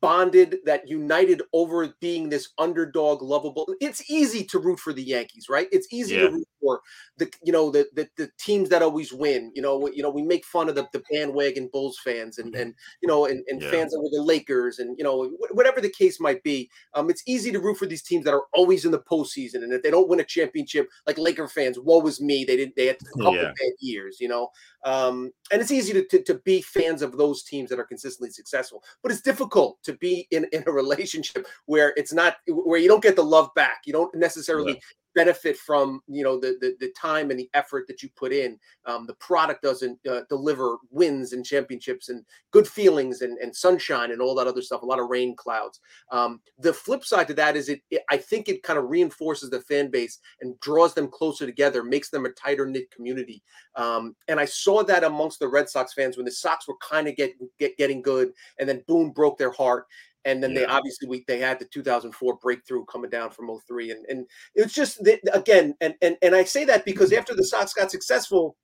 bonded 0.00 0.58
that 0.64 0.88
united 0.88 1.42
over 1.52 1.94
being 2.00 2.28
this 2.28 2.50
underdog 2.58 3.20
lovable 3.20 3.66
it's 3.80 4.10
easy 4.10 4.42
to 4.42 4.58
root 4.58 4.78
for 4.78 4.94
the 4.94 5.02
yankees 5.02 5.46
right 5.50 5.68
it's 5.72 5.88
easy 5.92 6.14
yeah. 6.14 6.22
to 6.22 6.30
root 6.30 6.48
for 6.64 6.80
the 7.18 7.30
you 7.42 7.52
know 7.52 7.70
the, 7.70 7.86
the 7.94 8.08
the 8.16 8.30
teams 8.38 8.68
that 8.70 8.82
always 8.82 9.12
win. 9.12 9.52
You 9.54 9.62
know, 9.62 9.88
you 9.88 10.02
know 10.02 10.10
we 10.10 10.22
make 10.22 10.44
fun 10.44 10.68
of 10.68 10.74
the, 10.74 10.88
the 10.92 11.02
bandwagon 11.10 11.68
Bulls 11.72 11.98
fans 12.02 12.38
and 12.38 12.54
and 12.54 12.74
you 13.02 13.08
know 13.08 13.26
and, 13.26 13.44
and 13.48 13.62
Yeah. 13.62 13.70
fans 13.70 13.94
of 13.94 14.00
the 14.10 14.22
Lakers 14.22 14.78
and 14.78 14.96
you 14.98 15.04
know 15.04 15.30
whatever 15.52 15.80
the 15.80 15.90
case 15.90 16.18
might 16.20 16.42
be. 16.42 16.70
Um, 16.94 17.10
it's 17.10 17.22
easy 17.26 17.52
to 17.52 17.60
root 17.60 17.76
for 17.76 17.86
these 17.86 18.02
teams 18.02 18.24
that 18.24 18.34
are 18.34 18.44
always 18.54 18.84
in 18.84 18.90
the 18.92 19.00
postseason, 19.00 19.62
and 19.62 19.72
if 19.72 19.82
they 19.82 19.90
don't 19.90 20.08
win 20.08 20.20
a 20.20 20.24
championship, 20.24 20.88
like 21.06 21.18
Laker 21.18 21.48
fans, 21.48 21.78
woe 21.78 22.04
is 22.06 22.20
me. 22.20 22.44
They 22.44 22.56
didn't. 22.56 22.76
They 22.76 22.86
had 22.86 22.96
a 22.96 23.18
couple 23.22 23.32
Yeah. 23.34 23.52
bad 23.58 23.72
years, 23.80 24.18
you 24.20 24.28
know. 24.28 24.48
Um, 24.84 25.30
and 25.52 25.60
it's 25.60 25.70
easy 25.70 25.92
to, 25.94 26.04
to 26.08 26.22
to 26.22 26.34
be 26.44 26.62
fans 26.62 27.02
of 27.02 27.16
those 27.16 27.42
teams 27.42 27.70
that 27.70 27.78
are 27.78 27.84
consistently 27.86 28.30
successful, 28.30 28.82
but 29.02 29.12
it's 29.12 29.20
difficult 29.22 29.82
to 29.84 29.94
be 29.94 30.26
in 30.30 30.46
in 30.52 30.64
a 30.66 30.72
relationship 30.82 31.46
where 31.66 31.92
it's 31.96 32.12
not 32.12 32.36
where 32.48 32.78
you 32.78 32.88
don't 32.88 33.02
get 33.02 33.16
the 33.16 33.24
love 33.24 33.50
back. 33.54 33.82
You 33.86 33.92
don't 33.92 34.14
necessarily 34.14 34.80
benefit 35.14 35.56
from 35.56 36.00
you 36.06 36.24
know 36.24 36.38
the, 36.38 36.56
the 36.60 36.76
the 36.80 36.92
time 36.92 37.30
and 37.30 37.38
the 37.38 37.50
effort 37.54 37.86
that 37.88 38.02
you 38.02 38.08
put 38.16 38.32
in. 38.32 38.58
Um, 38.86 39.06
the 39.06 39.14
product 39.14 39.62
doesn't 39.62 39.98
uh, 40.08 40.22
deliver 40.28 40.76
wins 40.90 41.32
and 41.32 41.44
championships 41.44 42.08
and 42.08 42.24
good 42.50 42.66
feelings 42.66 43.22
and, 43.22 43.38
and 43.38 43.54
sunshine 43.54 44.10
and 44.10 44.20
all 44.20 44.34
that 44.34 44.46
other 44.46 44.62
stuff. 44.62 44.82
A 44.82 44.86
lot 44.86 44.98
of 44.98 45.08
rain 45.08 45.34
clouds. 45.36 45.80
Um, 46.10 46.40
the 46.58 46.72
flip 46.72 47.04
side 47.04 47.28
to 47.28 47.34
that 47.34 47.56
is 47.56 47.68
it, 47.68 47.80
it. 47.90 48.02
I 48.10 48.16
think 48.16 48.48
it 48.48 48.62
kind 48.62 48.78
of 48.78 48.90
reinforces 48.90 49.50
the 49.50 49.60
fan 49.60 49.90
base 49.90 50.18
and 50.40 50.58
draws 50.60 50.94
them 50.94 51.08
closer 51.08 51.46
together, 51.46 51.82
makes 51.82 52.10
them 52.10 52.26
a 52.26 52.30
tighter 52.30 52.66
knit 52.66 52.90
community. 52.90 53.42
Um, 53.76 54.14
and 54.28 54.38
I 54.38 54.44
saw 54.44 54.82
that 54.84 55.04
amongst 55.04 55.38
the 55.38 55.48
Red 55.48 55.68
Sox 55.68 55.94
fans 55.94 56.16
when 56.16 56.26
the 56.26 56.32
Sox 56.32 56.68
were 56.68 56.76
kind 56.88 57.08
of 57.08 57.16
get, 57.16 57.34
get 57.58 57.76
getting 57.76 58.02
good, 58.02 58.32
and 58.58 58.68
then 58.68 58.84
boom 58.86 59.10
broke 59.10 59.38
their 59.38 59.52
heart. 59.52 59.86
And 60.24 60.42
then 60.42 60.54
they 60.54 60.64
obviously 60.64 61.08
we 61.08 61.24
they 61.28 61.38
had 61.38 61.58
the 61.58 61.66
2004 61.66 62.36
breakthrough 62.36 62.84
coming 62.86 63.10
down 63.10 63.30
from 63.30 63.50
03. 63.66 63.90
and 63.90 64.06
and 64.08 64.26
it's 64.54 64.74
just 64.74 65.02
that, 65.04 65.20
again 65.32 65.74
and 65.80 65.94
and 66.02 66.16
and 66.22 66.34
I 66.34 66.44
say 66.44 66.64
that 66.64 66.84
because 66.84 67.12
after 67.12 67.34
the 67.34 67.44
Sox 67.44 67.74
got 67.74 67.90
successful, 67.90 68.56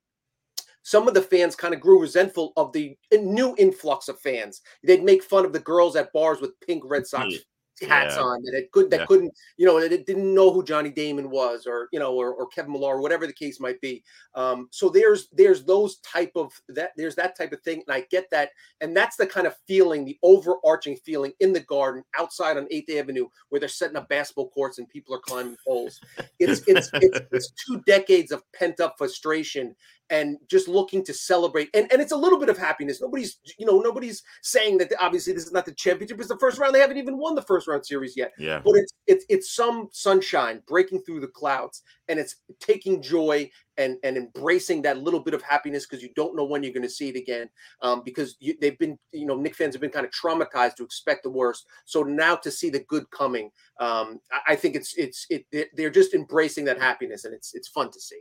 some 0.82 1.06
of 1.06 1.14
the 1.14 1.22
fans 1.22 1.54
kind 1.54 1.74
of 1.74 1.80
grew 1.80 2.00
resentful 2.00 2.52
of 2.56 2.72
the 2.72 2.96
new 3.12 3.54
influx 3.58 4.08
of 4.08 4.18
fans. 4.20 4.62
They'd 4.82 5.04
make 5.04 5.22
fun 5.22 5.44
of 5.44 5.52
the 5.52 5.60
girls 5.60 5.96
at 5.96 6.12
bars 6.12 6.40
with 6.40 6.58
pink 6.66 6.82
Red 6.86 7.06
Sox 7.06 7.34
hats 7.82 8.16
Yeah. 8.16 8.22
on 8.22 8.42
that 8.42 8.54
it 8.54 8.70
could 8.72 8.90
that 8.90 9.00
Yeah. 9.00 9.06
couldn't 9.06 9.32
you 9.56 9.66
know 9.66 9.80
that 9.80 9.92
it 9.92 10.06
didn't 10.06 10.34
know 10.34 10.52
who 10.52 10.62
Johnny 10.62 10.90
Damon 10.90 11.30
was 11.30 11.66
or 11.66 11.88
you 11.92 11.98
know 11.98 12.14
or, 12.14 12.32
or 12.34 12.46
Kevin 12.48 12.72
Millar 12.72 12.96
or 12.96 13.00
whatever 13.00 13.26
the 13.26 13.32
case 13.32 13.60
might 13.60 13.80
be. 13.80 14.02
Um, 14.34 14.68
so 14.70 14.88
there's 14.88 15.28
there's 15.32 15.64
those 15.64 15.98
type 15.98 16.32
of 16.36 16.52
that 16.68 16.92
there's 16.96 17.14
that 17.16 17.36
type 17.36 17.52
of 17.52 17.60
thing 17.62 17.82
and 17.86 17.94
I 17.94 18.06
get 18.10 18.28
that 18.30 18.50
and 18.80 18.96
that's 18.96 19.16
the 19.16 19.26
kind 19.26 19.46
of 19.46 19.56
feeling 19.66 20.04
the 20.04 20.18
overarching 20.22 20.96
feeling 20.96 21.32
in 21.40 21.52
the 21.52 21.60
garden 21.60 22.04
outside 22.18 22.56
on 22.56 22.66
8th 22.66 22.98
Avenue 22.98 23.28
where 23.48 23.60
they're 23.60 23.68
setting 23.68 23.96
up 23.96 24.08
basketball 24.08 24.50
courts 24.50 24.78
and 24.78 24.88
people 24.88 25.14
are 25.14 25.20
climbing 25.20 25.56
poles. 25.66 26.00
It's 26.38 26.62
it's 26.66 26.90
it's, 26.94 27.20
it's 27.32 27.52
two 27.66 27.80
decades 27.86 28.32
of 28.32 28.42
pent 28.52 28.80
up 28.80 28.94
frustration 28.98 29.74
and 30.10 30.36
just 30.48 30.68
looking 30.68 31.04
to 31.04 31.14
celebrate 31.14 31.70
and, 31.74 31.90
and 31.92 32.02
it's 32.02 32.12
a 32.12 32.16
little 32.16 32.38
bit 32.38 32.48
of 32.48 32.58
happiness. 32.58 33.00
Nobody's 33.00 33.38
you 33.58 33.64
know 33.66 33.80
nobody's 33.80 34.22
saying 34.42 34.78
that 34.78 34.92
obviously 35.00 35.32
this 35.32 35.46
is 35.46 35.52
not 35.52 35.64
the 35.64 35.72
championship 35.74 36.18
it's 36.18 36.28
the 36.28 36.38
first 36.38 36.58
round. 36.58 36.74
They 36.74 36.80
haven't 36.80 36.98
even 36.98 37.16
won 37.16 37.34
the 37.34 37.42
first 37.42 37.68
round 37.68 37.86
series 37.86 38.16
yet. 38.16 38.32
Yeah. 38.38 38.60
but 38.64 38.74
it's 38.76 38.92
it's 39.06 39.24
it's 39.28 39.54
some 39.54 39.88
sunshine 39.92 40.62
breaking 40.66 41.02
through 41.02 41.20
the 41.20 41.28
clouds 41.28 41.82
and 42.08 42.18
it's 42.18 42.36
taking 42.60 43.00
joy 43.00 43.48
and 43.78 43.96
and 44.02 44.16
embracing 44.16 44.82
that 44.82 44.98
little 44.98 45.20
bit 45.20 45.32
of 45.34 45.42
happiness 45.42 45.86
because 45.86 46.02
you 46.02 46.10
don't 46.16 46.36
know 46.36 46.44
when 46.44 46.62
you're 46.62 46.72
going 46.72 46.82
to 46.82 46.88
see 46.90 47.08
it 47.08 47.16
again 47.16 47.48
um, 47.82 48.02
because 48.04 48.36
you, 48.40 48.54
they've 48.60 48.78
been 48.78 48.98
you 49.12 49.26
know 49.26 49.36
Knick 49.36 49.54
fans 49.54 49.74
have 49.74 49.80
been 49.80 49.90
kind 49.90 50.04
of 50.06 50.12
traumatized 50.12 50.74
to 50.76 50.84
expect 50.84 51.22
the 51.22 51.30
worst. 51.30 51.66
So 51.84 52.02
now 52.02 52.34
to 52.36 52.50
see 52.50 52.68
the 52.70 52.80
good 52.88 53.08
coming 53.10 53.50
um, 53.78 54.18
I, 54.32 54.52
I 54.52 54.56
think 54.56 54.74
it's 54.76 54.94
it's 54.96 55.26
it 55.30 55.46
they're- 55.52 55.70
they're 55.76 55.90
just 55.90 56.14
embracing 56.14 56.64
that 56.66 56.80
happiness 56.80 57.24
and 57.24 57.34
it's 57.34 57.54
it's 57.54 57.68
fun 57.68 57.90
to 57.92 58.00
see 58.00 58.20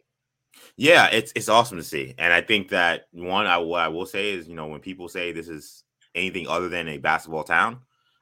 Yeah, 0.77 1.07
it's 1.07 1.31
it's 1.35 1.49
awesome 1.49 1.77
to 1.77 1.83
see, 1.83 2.15
and 2.17 2.33
I 2.33 2.41
think 2.41 2.69
that 2.69 3.07
one 3.11 3.45
I 3.45 3.57
what 3.57 3.81
I 3.81 3.87
will 3.89 4.05
say 4.05 4.31
is 4.31 4.47
you 4.47 4.55
know 4.55 4.67
when 4.67 4.79
people 4.79 5.09
say 5.09 5.31
this 5.31 5.47
is 5.47 5.83
anything 6.15 6.47
other 6.47 6.69
than 6.69 6.87
a 6.87 6.97
basketball 6.97 7.43
town, 7.43 7.79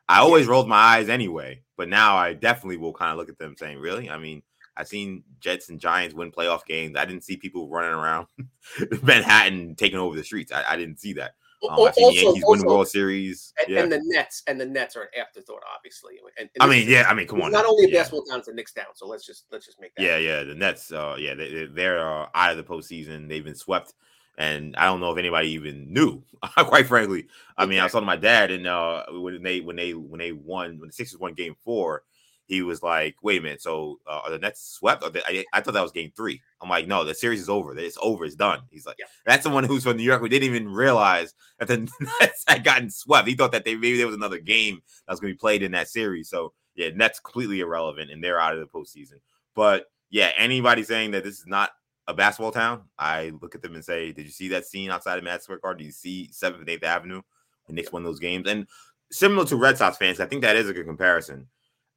I 0.10 0.20
always 0.20 0.48
rolled 0.48 0.68
my 0.68 0.76
eyes 0.76 1.10
anyway, 1.10 1.62
but 1.78 1.90
now 1.90 2.16
I 2.16 2.34
definitely 2.34 2.78
will 2.78 2.94
kind 2.94 3.12
of 3.12 3.18
look 3.18 3.30
at 3.30 3.38
them 3.38 3.56
saying, 3.58 3.80
really? 3.80 4.10
I 4.10 4.18
mean, 4.18 4.42
I've 4.76 4.88
seen 4.88 5.24
Jets 5.40 5.70
and 5.70 5.80
Giants 5.80 6.16
win 6.16 6.32
playoff 6.32 6.66
games. 6.66 6.96
I 6.98 7.06
didn't 7.06 7.24
see 7.24 7.38
people 7.38 7.70
running 7.70 7.92
around 7.92 8.28
Manhattan 9.04 9.76
taking 9.76 10.00
over 10.00 10.16
the 10.16 10.24
streets. 10.24 10.52
I, 10.52 10.64
I 10.68 10.78
didn't 10.78 11.00
see 11.00 11.14
that. 11.14 11.34
Um, 11.64 11.72
Al- 11.72 11.88
I've 11.88 11.96
the 11.96 12.02
Yankees 12.02 12.44
win 12.46 12.60
the 12.60 12.68
World 12.68 12.88
Series. 12.88 13.54
and, 13.60 13.70
Yeah, 13.74 13.82
and 13.84 13.92
the 13.92 14.00
Nets 14.04 14.44
and 14.48 14.62
the 14.62 14.66
Nets 14.66 14.96
are 14.96 15.04
an 15.04 15.08
afterthought 15.20 15.64
obviously 15.76 16.16
and, 16.38 16.50
and 16.54 16.64
I 16.64 16.68
mean, 16.68 16.88
yeah, 16.88 17.06
I 17.10 17.14
mean, 17.14 17.28
come 17.28 17.42
on, 17.42 17.52
not 17.52 17.66
only 17.66 17.86
a 17.86 17.88
Yeah. 17.90 18.02
basketball 18.02 18.26
town 18.26 18.40
it's 18.40 18.48
a 18.48 18.54
Knicks 18.54 18.74
town 18.74 18.86
so 18.94 19.08
let's 19.08 19.26
just 19.26 19.46
let's 19.52 19.66
just 19.66 19.80
make 19.82 19.96
that 19.96 20.04
Yeah, 20.04 20.18
yeah. 20.18 20.44
The 20.44 20.54
Nets, 20.56 20.92
uh, 20.92 21.16
yeah, 21.18 21.34
they, 21.34 21.52
they- 21.52 21.66
they're 21.66 22.00
uh, 22.00 22.28
out 22.36 22.52
of 22.52 22.58
the 22.58 22.64
postseason. 22.64 23.28
They've 23.28 23.44
been 23.44 23.56
swept, 23.56 23.94
and 24.38 24.76
I 24.76 24.86
don't 24.86 25.00
know 25.00 25.12
if 25.12 25.18
anybody 25.18 25.50
even 25.50 25.92
knew. 25.92 26.24
Quite 26.58 26.86
frankly, 26.86 27.26
I 27.58 27.66
mean, 27.66 27.80
I 27.80 27.84
was 27.84 27.92
talking 27.92 28.04
to 28.04 28.08
my 28.08 28.16
dad, 28.18 28.52
and 28.52 28.68
uh, 28.68 29.06
when 29.10 29.42
they 29.42 29.62
when 29.62 29.76
they 29.76 29.94
when 29.96 30.20
they 30.20 30.34
won 30.34 30.78
when 30.80 30.90
the 30.90 30.94
Sixers 30.94 31.20
won 31.20 31.34
Game 31.34 31.56
Four, 31.64 32.04
he 32.48 32.62
was 32.62 32.82
like, 32.82 33.16
"Wait 33.22 33.40
a 33.40 33.44
minute, 33.44 33.62
so 33.62 34.00
uh, 34.08 34.22
are 34.24 34.32
the 34.32 34.40
Nets 34.40 34.62
swept? 34.62 35.04
They, 35.14 35.22
I, 35.28 35.46
I 35.54 35.62
thought 35.62 35.74
that 35.74 35.82
was 35.82 35.92
Game 35.92 36.12
Three. 36.16 36.42
I'm 36.62 36.70
like, 36.70 36.88
"No, 36.88 37.04
the 37.04 37.14
series 37.14 37.42
is 37.42 37.50
over. 37.50 37.78
It's 37.78 37.98
over. 38.02 38.26
It's 38.26 38.36
done." 38.36 38.62
He's 38.72 38.86
like, 38.86 38.96
Yeah. 38.98 39.06
"That's 39.26 39.44
someone 39.44 39.66
who's 39.66 39.84
from 39.84 39.98
New 39.98 40.04
York 40.04 40.22
who 40.22 40.30
didn't 40.30 40.48
even 40.48 40.70
realize 40.70 41.34
that 41.60 41.68
the 41.68 41.78
Nets 42.22 42.46
had 42.48 42.64
gotten 42.64 42.90
swept. 42.90 43.28
He 43.28 43.36
thought 43.36 43.52
that 43.52 43.66
they 43.66 43.76
maybe 43.76 43.98
there 43.98 44.08
was 44.08 44.16
another 44.16 44.40
game 44.40 44.82
that 45.06 45.14
was 45.14 45.20
going 45.20 45.32
to 45.32 45.36
be 45.36 45.40
played 45.40 45.62
in 45.62 45.74
that 45.74 45.90
series. 45.90 46.30
So 46.30 46.54
yeah, 46.76 46.90
Nets 46.96 47.20
completely 47.20 47.60
irrelevant, 47.60 48.12
and 48.12 48.24
they're 48.24 48.40
out 48.40 48.54
of 48.54 48.60
the 48.60 48.66
postseason." 48.66 49.20
But 49.54 49.86
yeah, 50.10 50.32
anybody 50.38 50.84
saying 50.84 51.12
that 51.12 51.26
this 51.26 51.40
is 51.40 51.48
not 51.48 51.72
a 52.08 52.14
basketball 52.14 52.54
town, 52.54 52.84
I 52.98 53.34
look 53.42 53.56
at 53.56 53.62
them 53.62 53.76
and 53.76 53.84
say, 53.84 54.14
"Did 54.14 54.26
you 54.26 54.32
see 54.32 54.48
that 54.50 54.66
scene 54.66 54.90
outside 54.90 55.18
of 55.18 55.26
Madison 55.26 55.44
Square 55.44 55.60
Garden? 55.60 55.80
Did 55.80 55.88
you 55.88 55.92
see 55.92 56.30
Seventh 56.32 56.62
and 56.62 56.70
Eighth 56.70 56.86
Avenue 56.86 57.22
when 57.66 57.76
Knicks 57.76 57.92
won 57.92 58.04
those 58.04 58.20
games?" 58.20 58.48
And 58.48 58.68
similar 59.12 59.46
to 59.48 59.58
Red 59.58 59.78
Sox 59.78 59.98
fans, 59.98 60.22
I 60.22 60.26
think 60.26 60.42
that 60.44 60.56
is 60.56 60.70
a 60.70 60.74
good 60.74 60.86
comparison. 60.86 61.48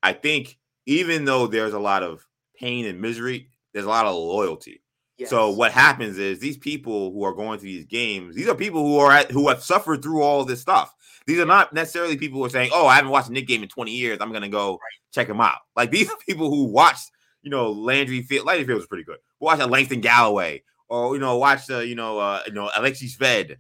I 0.03 0.13
think 0.13 0.59
even 0.87 1.25
though 1.25 1.47
there's 1.47 1.75
a 1.75 1.79
lot 1.79 2.03
of 2.03 2.27
pain 2.57 2.87
and 2.87 3.01
misery, 3.01 3.49
there's 3.73 3.87
a 3.87 3.91
lot 3.91 4.07
of 4.07 4.15
loyalty. 4.15 4.83
So 5.27 5.51
what 5.51 5.73
happens 5.73 6.19
is 6.19 6.39
these 6.39 6.57
people 6.57 7.13
who 7.13 7.25
are 7.25 7.35
going 7.35 7.59
to 7.59 7.65
these 7.65 7.85
games, 7.85 8.35
these 8.35 8.49
are 8.49 8.55
people 8.55 8.83
who 8.83 8.99
are 8.99 9.13
at, 9.13 9.31
who 9.31 9.49
have 9.49 9.63
suffered 9.63 10.03
through 10.03 10.23
all 10.23 10.45
this 10.45 10.63
stuff. 10.63 10.95
These 11.27 11.39
are 11.39 11.47
not 11.47 11.75
necessarily 11.75 12.17
people 12.17 12.39
who 12.39 12.47
are 12.47 12.51
saying, 12.51 12.71
"Oh, 12.73 12.87
I 12.87 12.97
haven't 12.97 13.11
watched 13.11 13.29
a 13.29 13.33
Knick 13.33 13.47
game 13.47 13.63
in 13.63 13.69
20 13.69 13.93
years. 13.93 14.19
I'm 14.21 14.33
gonna 14.33 14.49
go 14.49 14.79
check 15.13 15.29
him 15.29 15.41
out." 15.41 15.59
Like 15.77 15.91
these 15.91 16.09
are 16.09 16.17
people 16.27 16.49
who 16.49 16.65
watched, 16.65 17.11
you 17.43 17.51
know, 17.51 17.71
Landry 17.71 18.23
Fields. 18.23 18.47
Landry 18.47 18.67
Fields 18.67 18.81
was 18.81 18.87
pretty 18.87 19.05
good. 19.05 19.19
Watch 19.41 19.61
a 19.61 19.67
Langston 19.67 20.01
Galloway, 20.01 20.63
or 20.89 21.15
you 21.15 21.21
know, 21.21 21.37
watch 21.37 21.67
the, 21.67 21.87
you 21.87 21.95
know, 21.95 22.19
uh, 22.19 22.41
you 22.47 22.53
know, 22.53 22.71
Alexey 22.75 23.07
Shved. 23.07 23.57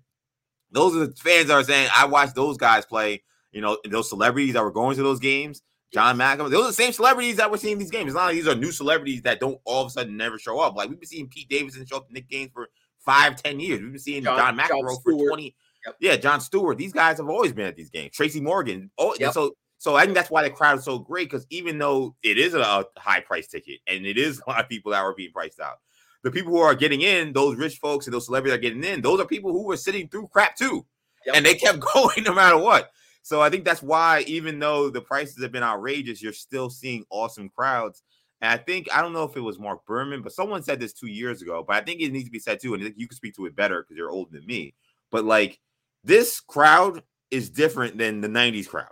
Those 0.71 0.97
are 0.97 1.07
the 1.07 1.13
fans 1.17 1.49
that 1.49 1.55
are 1.55 1.65
saying, 1.65 1.91
"I 1.95 2.07
watched 2.07 2.35
those 2.35 2.57
guys 2.57 2.87
play." 2.87 3.23
You 3.53 3.61
know, 3.61 3.77
those 3.89 4.09
celebrities 4.09 4.55
that 4.55 4.63
were 4.63 4.73
going 4.73 4.97
to 4.97 5.03
those 5.03 5.21
games. 5.21 5.63
John 5.93 6.17
McEnroe. 6.17 6.51
Those 6.51 6.65
are 6.65 6.69
the 6.69 6.73
same 6.73 6.93
celebrities 6.93 7.37
that 7.37 7.51
we're 7.51 7.57
seeing 7.57 7.79
these 7.79 7.91
games. 7.91 8.09
It's 8.09 8.15
not 8.15 8.27
like 8.27 8.35
these 8.35 8.47
are 8.49 8.55
new 8.55 8.71
celebrities 8.73 9.23
that 9.23 9.41
don't 9.41 9.59
all 9.65 9.83
of 9.83 9.89
a 9.89 9.91
sudden 9.91 10.17
never 10.17 10.39
show 10.39 10.59
up. 10.61 10.77
Like 10.77 10.89
we've 10.89 11.01
been 11.01 11.09
seeing 11.09 11.29
Pete 11.29 11.49
Davidson 11.49 11.85
show 11.87 11.97
up 11.99 12.07
in 12.09 12.15
Knick 12.15 12.29
games 12.29 12.51
for 12.55 12.69
five, 13.01 13.43
ten 13.43 13.59
years. 13.61 13.81
We've 13.81 13.93
been 13.93 13.99
seeing 14.01 14.23
John- 14.23 14.39
John, 14.39 14.59
McEnroe 14.59 15.03
for 15.03 15.13
20. 15.13 15.55
Yep. 15.87 15.97
Yeah, 16.01 16.17
Jon 16.17 16.41
Stewart. 16.41 16.77
These 16.79 16.93
guys 16.93 17.17
have 17.17 17.29
always 17.29 17.53
been 17.53 17.67
at 17.67 17.75
these 17.77 17.91
games. 17.91 18.15
Tracy 18.15 18.41
Morgan. 18.41 18.91
Oh, 18.99 19.15
Yep. 19.19 19.33
so 19.33 19.57
so 19.79 19.97
I 19.97 20.03
think 20.05 20.15
that's 20.15 20.31
why 20.31 20.43
the 20.43 20.51
crowd 20.51 20.79
is 20.79 20.85
so 20.85 20.99
great 20.99 21.31
because 21.31 21.47
even 21.49 21.79
though 21.79 22.15
it 22.23 22.37
is 22.37 22.53
a, 22.53 22.61
a 22.61 22.85
high 22.99 23.21
price 23.21 23.49
ticket 23.49 23.81
and 23.87 24.05
it 24.05 24.19
is 24.19 24.41
a 24.47 24.51
lot 24.51 24.61
of 24.61 24.69
people 24.69 24.93
that 24.93 24.99
are 25.01 25.15
being 25.15 25.33
priced 25.33 25.59
out, 25.59 25.79
the 26.23 26.31
people 26.31 26.53
who 26.53 26.59
are 26.59 26.75
getting 26.75 27.01
in, 27.01 27.33
those 27.33 27.57
rich 27.57 27.79
folks 27.79 28.07
and 28.07 28.13
those 28.15 28.27
celebrities 28.27 28.55
are 28.55 28.61
getting 28.61 28.85
in, 28.85 29.01
those 29.01 29.19
are 29.21 29.25
people 29.25 29.53
who 29.53 29.65
were 29.65 29.79
sitting 29.79 30.07
through 30.09 30.29
crap 30.29 30.55
too 30.55 30.85
Yep. 31.27 31.37
and 31.37 31.47
they 31.47 31.55
kept 31.55 31.81
going 31.95 32.23
no 32.25 32.35
matter 32.35 32.59
what. 32.59 32.91
So 33.23 33.41
I 33.41 33.51
think 33.51 33.65
that's 33.65 33.83
why, 33.83 34.25
even 34.27 34.59
though 34.59 34.91
the 34.91 35.01
prices 35.01 35.43
have 35.43 35.53
been 35.53 35.63
outrageous, 35.63 36.23
you're 36.23 36.33
still 36.33 36.71
seeing 36.71 37.05
awesome 37.11 37.49
crowds. 37.49 38.03
And 38.41 38.51
I 38.51 38.57
think 38.57 38.89
I 38.95 39.03
don't 39.03 39.13
know 39.13 39.25
if 39.25 39.37
it 39.37 39.41
was 39.41 39.59
Marc 39.59 39.85
Berman, 39.87 40.23
but 40.23 40.33
someone 40.33 40.63
said 40.63 40.81
this 40.81 40.95
two 40.95 41.09
years 41.09 41.43
ago. 41.43 41.65
But 41.67 41.77
I 41.77 41.81
think 41.83 42.01
it 42.01 42.13
needs 42.13 42.25
to 42.25 42.31
be 42.31 42.39
said 42.39 42.61
too, 42.61 42.75
and 42.75 42.83
you 42.97 43.07
can 43.07 43.17
speak 43.17 43.35
to 43.37 43.47
it 43.47 43.57
better 43.57 43.83
because 43.83 43.97
you're 43.97 44.11
older 44.11 44.31
than 44.33 44.47
me. 44.47 44.75
But 45.11 45.25
like 45.25 45.59
this 46.05 46.41
crowd 46.41 47.03
is 47.31 47.51
different 47.51 47.99
than 47.99 48.21
the 48.21 48.29
'90s 48.29 48.69
crowd. 48.69 48.89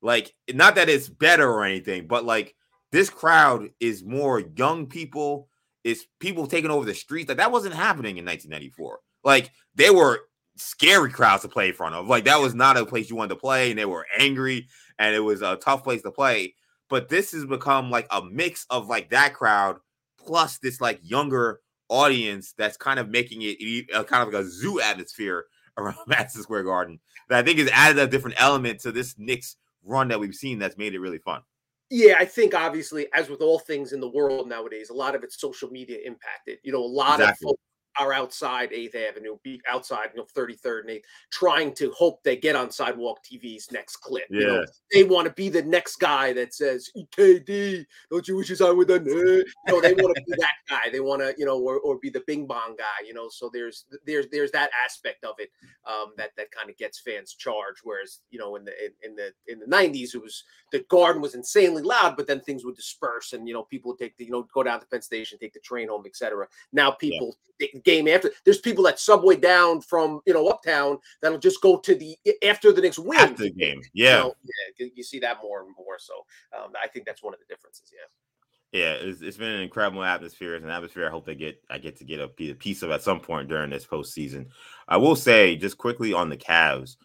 Like, 0.00 0.34
not 0.52 0.74
that 0.74 0.88
it's 0.88 1.08
better 1.08 1.50
or 1.50 1.64
anything, 1.64 2.06
but 2.06 2.24
like 2.24 2.54
this 2.92 3.10
crowd 3.10 3.70
is 3.80 4.04
more 4.04 4.40
young 4.40 4.86
people. 4.86 5.48
It's 5.82 6.06
people 6.20 6.46
taking 6.46 6.70
over 6.70 6.86
the 6.86 6.94
streets. 6.94 7.28
Like 7.28 7.38
that 7.38 7.52
wasn't 7.52 7.74
happening 7.74 8.18
in 8.18 8.24
1994. 8.24 9.00
Like 9.24 9.50
they 9.74 9.90
were 9.90 10.20
scary 10.56 11.10
crowds 11.10 11.42
to 11.42 11.48
play 11.48 11.68
in 11.68 11.74
front 11.74 11.94
of. 11.94 12.06
Like 12.06 12.24
that 12.24 12.40
was 12.40 12.54
not 12.54 12.76
a 12.76 12.86
place 12.86 13.10
you 13.10 13.16
wanted 13.16 13.34
to 13.34 13.40
play, 13.40 13.70
and 13.70 13.78
they 13.78 13.84
were 13.84 14.06
angry, 14.18 14.68
and 14.98 15.14
it 15.14 15.20
was 15.20 15.42
a 15.42 15.56
tough 15.56 15.84
place 15.84 16.02
to 16.02 16.10
play. 16.10 16.54
But 16.88 17.08
this 17.08 17.32
has 17.32 17.46
become 17.46 17.90
like 17.90 18.06
a 18.10 18.22
mix 18.22 18.66
of 18.70 18.88
like 18.88 19.10
that 19.10 19.34
crowd 19.34 19.76
plus 20.18 20.58
this 20.58 20.80
like 20.80 21.00
younger 21.02 21.60
audience 21.88 22.54
that's 22.56 22.76
kind 22.76 22.98
of 22.98 23.08
making 23.08 23.42
it 23.42 23.60
e- 23.60 23.88
uh, 23.94 24.04
kind 24.04 24.26
of 24.26 24.32
like 24.32 24.42
a 24.42 24.48
zoo 24.48 24.80
atmosphere 24.80 25.46
around 25.76 25.96
Madison 26.06 26.42
Square 26.42 26.64
Garden 26.64 27.00
that 27.28 27.38
I 27.38 27.42
think 27.42 27.58
has 27.58 27.68
added 27.72 27.98
a 27.98 28.06
different 28.06 28.40
element 28.40 28.80
to 28.80 28.92
this 28.92 29.16
Knicks 29.18 29.56
run 29.82 30.08
that 30.08 30.20
we've 30.20 30.34
seen 30.34 30.58
that's 30.58 30.78
made 30.78 30.94
it 30.94 31.00
really 31.00 31.18
fun. 31.18 31.42
Yeah, 31.90 32.16
I 32.18 32.24
think 32.24 32.54
obviously, 32.54 33.06
as 33.14 33.28
with 33.28 33.40
all 33.40 33.58
things 33.58 33.92
in 33.92 34.00
the 34.00 34.08
world 34.08 34.48
nowadays, 34.48 34.90
a 34.90 34.94
lot 34.94 35.14
of 35.14 35.22
it's 35.22 35.38
social 35.38 35.68
media 35.68 35.98
impacted. 36.04 36.58
You 36.62 36.72
know, 36.72 36.82
a 36.82 36.86
lot 36.86 37.20
exactly. 37.20 37.46
of 37.46 37.50
folks 37.50 37.62
are 37.98 38.12
outside 38.12 38.70
8th 38.70 38.94
Avenue, 38.94 39.36
be 39.42 39.60
outside, 39.68 40.08
you 40.14 40.20
know, 40.20 40.26
33rd 40.36 40.80
and 40.80 40.90
8th, 40.90 41.02
trying 41.30 41.74
to 41.74 41.90
hope 41.92 42.22
they 42.22 42.36
get 42.36 42.56
on 42.56 42.68
Sidetalk 42.68 43.16
TV's 43.24 43.70
next 43.70 43.96
clip. 43.98 44.24
Yeah. 44.30 44.40
You 44.40 44.46
know, 44.46 44.64
they 44.92 45.04
want 45.04 45.26
to 45.26 45.32
be 45.34 45.48
the 45.48 45.62
next 45.62 45.96
guy 45.96 46.32
that 46.32 46.54
says, 46.54 46.90
KD, 47.16 47.84
don't 48.10 48.26
you 48.26 48.36
wish 48.36 48.50
you 48.50 48.56
signed 48.56 48.76
with 48.76 48.88
the? 48.88 48.94
You 48.94 49.44
know, 49.72 49.80
they 49.80 49.94
want 49.94 50.16
to 50.16 50.22
be 50.22 50.34
that 50.38 50.54
guy. 50.68 50.90
They 50.90 51.00
want 51.00 51.22
to, 51.22 51.34
you 51.38 51.44
know, 51.44 51.58
or, 51.60 51.78
or 51.80 51.98
be 51.98 52.10
the 52.10 52.22
bing 52.26 52.46
bong 52.46 52.76
guy, 52.76 53.06
you 53.06 53.14
know. 53.14 53.28
So 53.28 53.50
there's 53.52 53.84
there's 54.06 54.26
there's 54.30 54.50
that 54.52 54.70
aspect 54.84 55.24
of 55.24 55.34
it 55.38 55.50
um, 55.86 56.12
that 56.16 56.30
that 56.36 56.50
kind 56.50 56.70
of 56.70 56.76
gets 56.76 57.00
fans 57.00 57.34
charged. 57.34 57.80
Whereas, 57.84 58.20
you 58.30 58.38
know, 58.38 58.56
in 58.56 58.64
the 58.64 58.72
in, 58.84 59.10
in 59.10 59.16
the 59.16 59.32
in 59.46 59.58
the 59.58 59.66
90s, 59.66 60.14
it 60.14 60.22
was 60.22 60.44
the 60.72 60.80
garden 60.88 61.22
was 61.22 61.34
insanely 61.34 61.82
loud, 61.82 62.16
but 62.16 62.26
then 62.26 62.40
things 62.40 62.64
would 62.64 62.76
disperse 62.76 63.32
and 63.32 63.46
you 63.46 63.54
know, 63.54 63.62
people 63.62 63.92
would 63.92 63.98
take 63.98 64.16
the, 64.16 64.24
you 64.24 64.30
know, 64.30 64.46
go 64.52 64.62
down 64.62 64.80
to 64.80 64.86
Penn 64.86 65.02
Station, 65.02 65.38
take 65.38 65.52
the 65.52 65.60
train 65.60 65.88
home, 65.88 66.04
etc. 66.06 66.46
Now 66.72 66.90
people 66.90 67.36
yeah 67.36 67.44
game 67.84 68.08
after. 68.08 68.30
There's 68.44 68.58
people 68.58 68.84
that 68.84 68.98
subway 68.98 69.36
down 69.36 69.80
from 69.80 70.20
you 70.26 70.34
know 70.34 70.48
uptown 70.48 70.98
that'll 71.20 71.38
just 71.38 71.60
go 71.60 71.78
to 71.78 71.94
the 71.94 72.16
after 72.46 72.72
the 72.72 72.82
next 72.82 72.98
win. 72.98 73.18
After 73.18 73.44
the 73.44 73.50
game, 73.50 73.80
yeah, 73.92 74.16
you, 74.16 74.22
know, 74.22 74.34
yeah, 74.78 74.86
you 74.94 75.02
see 75.02 75.18
that 75.20 75.38
more 75.42 75.62
and 75.62 75.74
more. 75.76 75.98
So 75.98 76.14
um, 76.56 76.72
I 76.82 76.88
think 76.88 77.06
that's 77.06 77.22
one 77.22 77.34
of 77.34 77.40
the 77.40 77.46
differences. 77.46 77.90
Yeah. 77.92 78.06
Yeah, 78.72 78.94
it's, 78.94 79.22
it's 79.22 79.36
been 79.36 79.52
an 79.52 79.60
incredible 79.60 80.02
atmosphere. 80.02 80.56
It's 80.56 80.64
an 80.64 80.70
atmosphere 80.70 81.06
I 81.06 81.10
hope 81.10 81.24
they 81.24 81.36
get. 81.36 81.62
I 81.70 81.78
get 81.78 81.96
to 81.98 82.04
get 82.04 82.18
a 82.18 82.26
piece 82.26 82.82
of 82.82 82.90
at 82.90 83.02
some 83.02 83.20
point 83.20 83.48
during 83.48 83.70
this 83.70 83.86
postseason. 83.86 84.46
I 84.88 84.96
will 84.96 85.14
say 85.14 85.54
just 85.54 85.78
quickly 85.78 86.12
on 86.12 86.28
the 86.28 86.36
Cavs. 86.36 86.96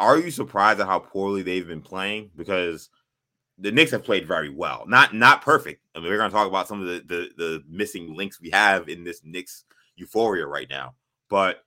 Are 0.00 0.18
you 0.18 0.32
surprised 0.32 0.80
at 0.80 0.88
how 0.88 0.98
poorly 0.98 1.42
they've 1.42 1.66
been 1.66 1.80
playing? 1.80 2.30
Because 2.34 2.90
the 3.58 3.72
Knicks 3.72 3.92
have 3.92 4.04
played 4.04 4.26
very 4.26 4.50
well. 4.50 4.84
Not 4.86 5.14
not 5.14 5.42
perfect. 5.42 5.82
I 5.94 6.00
mean, 6.00 6.08
we're 6.08 6.18
going 6.18 6.30
to 6.30 6.36
talk 6.36 6.48
about 6.48 6.68
some 6.68 6.80
of 6.80 6.88
the, 6.88 7.02
the, 7.06 7.28
the 7.36 7.62
missing 7.68 8.14
links 8.14 8.40
we 8.40 8.50
have 8.50 8.88
in 8.88 9.04
this 9.04 9.20
Knicks 9.24 9.64
euphoria 9.96 10.46
right 10.46 10.68
now. 10.68 10.94
But 11.28 11.64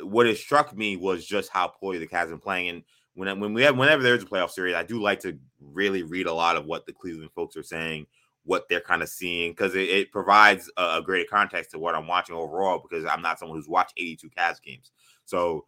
what 0.00 0.26
has 0.26 0.38
struck 0.38 0.76
me 0.76 0.96
was 0.96 1.24
just 1.24 1.50
how 1.50 1.68
poorly 1.68 1.98
the 1.98 2.06
Cavs 2.06 2.28
been 2.28 2.38
playing. 2.38 2.68
And 2.68 2.82
when 3.14 3.40
when 3.40 3.54
we 3.54 3.62
have 3.62 3.76
whenever 3.76 4.02
there's 4.02 4.22
a 4.22 4.26
playoff 4.26 4.50
series, 4.50 4.74
I 4.74 4.82
do 4.82 5.00
like 5.00 5.20
to 5.20 5.38
really 5.60 6.02
read 6.02 6.26
a 6.26 6.32
lot 6.32 6.56
of 6.56 6.66
what 6.66 6.86
the 6.86 6.92
Cleveland 6.92 7.30
folks 7.34 7.56
are 7.56 7.62
saying, 7.62 8.06
what 8.44 8.68
they're 8.68 8.80
kind 8.80 9.02
of 9.02 9.08
seeing, 9.08 9.52
because 9.52 9.74
it, 9.74 9.88
it, 9.88 10.12
provides 10.12 10.70
a, 10.76 10.98
a 10.98 11.02
greater 11.02 11.28
context 11.28 11.70
to 11.70 11.78
what 11.78 11.94
I'm 11.94 12.06
watching 12.06 12.34
overall. 12.34 12.78
Because 12.78 13.04
I'm 13.06 13.22
not 13.22 13.38
someone 13.38 13.56
who's 13.56 13.68
watched 13.68 13.94
82 13.96 14.30
Cavs 14.30 14.62
games, 14.62 14.90
so 15.24 15.66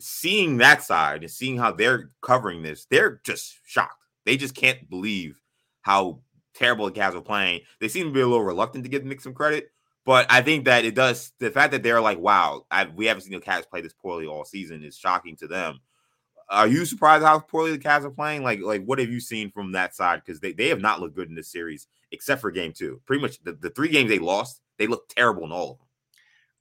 seeing 0.00 0.58
that 0.58 0.82
side 0.82 1.22
and 1.22 1.30
seeing 1.30 1.58
how 1.58 1.72
they're 1.72 2.10
covering 2.22 2.62
this, 2.62 2.86
they're 2.90 3.20
just 3.24 3.58
shocked. 3.66 4.04
They 4.24 4.36
just 4.36 4.54
can't 4.54 4.88
believe 4.88 5.40
how 5.82 6.20
terrible 6.54 6.86
the 6.86 6.92
Cavs 6.92 7.14
are 7.14 7.20
playing. 7.20 7.62
They 7.80 7.88
seem 7.88 8.06
to 8.06 8.12
be 8.12 8.20
a 8.20 8.26
little 8.26 8.44
reluctant 8.44 8.84
to 8.84 8.90
give 8.90 9.04
Knick 9.04 9.20
some 9.20 9.34
credit, 9.34 9.70
but 10.08 10.24
I 10.30 10.40
think 10.40 10.64
that 10.64 10.86
it 10.86 10.94
does 10.94 11.34
the 11.38 11.50
fact 11.50 11.70
that 11.72 11.82
they're 11.82 12.00
like, 12.00 12.18
wow, 12.18 12.64
I, 12.70 12.86
we 12.86 13.04
haven't 13.04 13.24
seen 13.24 13.34
the 13.34 13.40
Cavs 13.40 13.68
play 13.68 13.82
this 13.82 13.92
poorly 13.92 14.26
all 14.26 14.42
season 14.42 14.82
is 14.82 14.96
shocking 14.96 15.36
to 15.36 15.46
them. 15.46 15.80
Are 16.48 16.66
you 16.66 16.86
surprised 16.86 17.26
how 17.26 17.40
poorly 17.40 17.72
the 17.72 17.78
Cavs 17.78 18.06
are 18.06 18.10
playing? 18.10 18.42
Like, 18.42 18.60
like 18.62 18.86
what 18.86 19.00
have 19.00 19.10
you 19.10 19.20
seen 19.20 19.50
from 19.50 19.72
that 19.72 19.94
side? 19.94 20.22
Because 20.24 20.40
they, 20.40 20.54
they 20.54 20.68
have 20.68 20.80
not 20.80 20.98
looked 20.98 21.14
good 21.14 21.28
in 21.28 21.34
this 21.34 21.52
series, 21.52 21.88
except 22.10 22.40
for 22.40 22.50
game 22.50 22.72
two. 22.72 23.02
Pretty 23.04 23.20
much 23.20 23.42
the, 23.42 23.52
the 23.52 23.68
three 23.68 23.90
games 23.90 24.08
they 24.08 24.18
lost, 24.18 24.62
they 24.78 24.86
looked 24.86 25.14
terrible 25.14 25.44
in 25.44 25.52
all 25.52 25.72
of 25.72 25.76
them. 25.76 25.86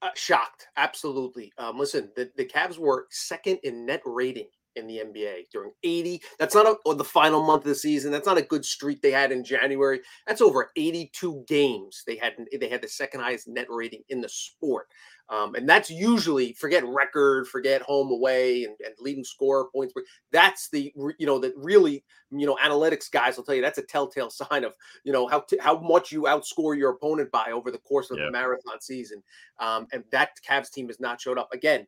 Uh, 0.02 0.10
shocked, 0.14 0.68
absolutely. 0.76 1.54
Um, 1.58 1.80
listen, 1.80 2.12
the, 2.18 2.30
the 2.36 2.44
Cavs 2.44 2.78
were 2.78 3.08
second 3.12 3.60
in 3.64 3.86
net 3.86 4.02
rating 4.06 4.50
in 4.78 4.88
the 4.88 4.98
NBA 4.98 5.50
during 5.52 5.72
80. 5.84 6.22
That's 6.40 6.56
not 6.56 6.78
a, 6.86 6.96
the 6.96 7.04
final 7.04 7.44
month 7.44 7.64
of 7.64 7.70
the 7.70 7.76
season. 7.76 8.12
That's 8.12 8.28
not 8.28 8.38
a 8.38 8.44
good 8.44 8.64
streak 8.64 9.02
they 9.02 9.12
had 9.12 9.32
in 9.32 9.44
January. 9.44 10.02
That's 10.26 10.42
over 10.42 10.72
82 10.76 11.46
games 11.48 12.04
they 12.08 12.16
had. 12.16 12.34
They 12.60 12.70
had 12.70 12.82
the 12.82 12.88
second 12.88 13.22
highest 13.22 13.48
net 13.48 13.68
rating 13.70 14.04
in 14.10 14.22
the 14.22 14.30
sport. 14.30 14.88
Um, 15.30 15.56
and 15.56 15.68
that's 15.68 15.90
usually 15.90 16.54
forget 16.54 16.86
record, 16.88 17.48
forget 17.48 17.82
home 17.82 18.12
away, 18.12 18.64
and, 18.64 18.76
and 18.86 18.94
leading 19.00 19.26
score 19.26 19.70
points. 19.72 19.94
That's 20.32 20.70
the 20.70 20.94
you 21.18 21.26
know 21.26 21.38
that 21.40 21.52
really 21.58 22.06
you 22.32 22.46
know 22.46 22.58
analytics 22.64 23.12
guys 23.12 23.36
will 23.36 23.44
tell 23.44 23.56
you 23.56 23.62
that's 23.62 23.78
a 23.78 23.84
telltale 23.84 24.30
sign 24.50 24.64
of 24.64 24.74
you 25.04 25.12
know 25.12 25.28
how 25.28 25.42
t- 25.42 25.60
how 25.60 25.80
much 25.80 26.14
you 26.14 26.24
outscore 26.24 26.78
your 26.78 26.92
opponent 26.92 27.30
by 27.32 27.52
over 27.52 27.72
the 27.72 27.78
course 27.80 28.10
of 28.10 28.18
yeah. 28.18 28.26
the 28.26 28.32
marathon 28.32 28.80
season. 28.80 29.22
Um, 29.60 29.88
and 29.92 30.04
that 30.12 30.30
Cavs 30.48 30.72
team 30.72 30.88
has 30.88 31.00
not 31.02 31.20
showed 31.20 31.38
up 31.38 31.50
again. 31.54 31.88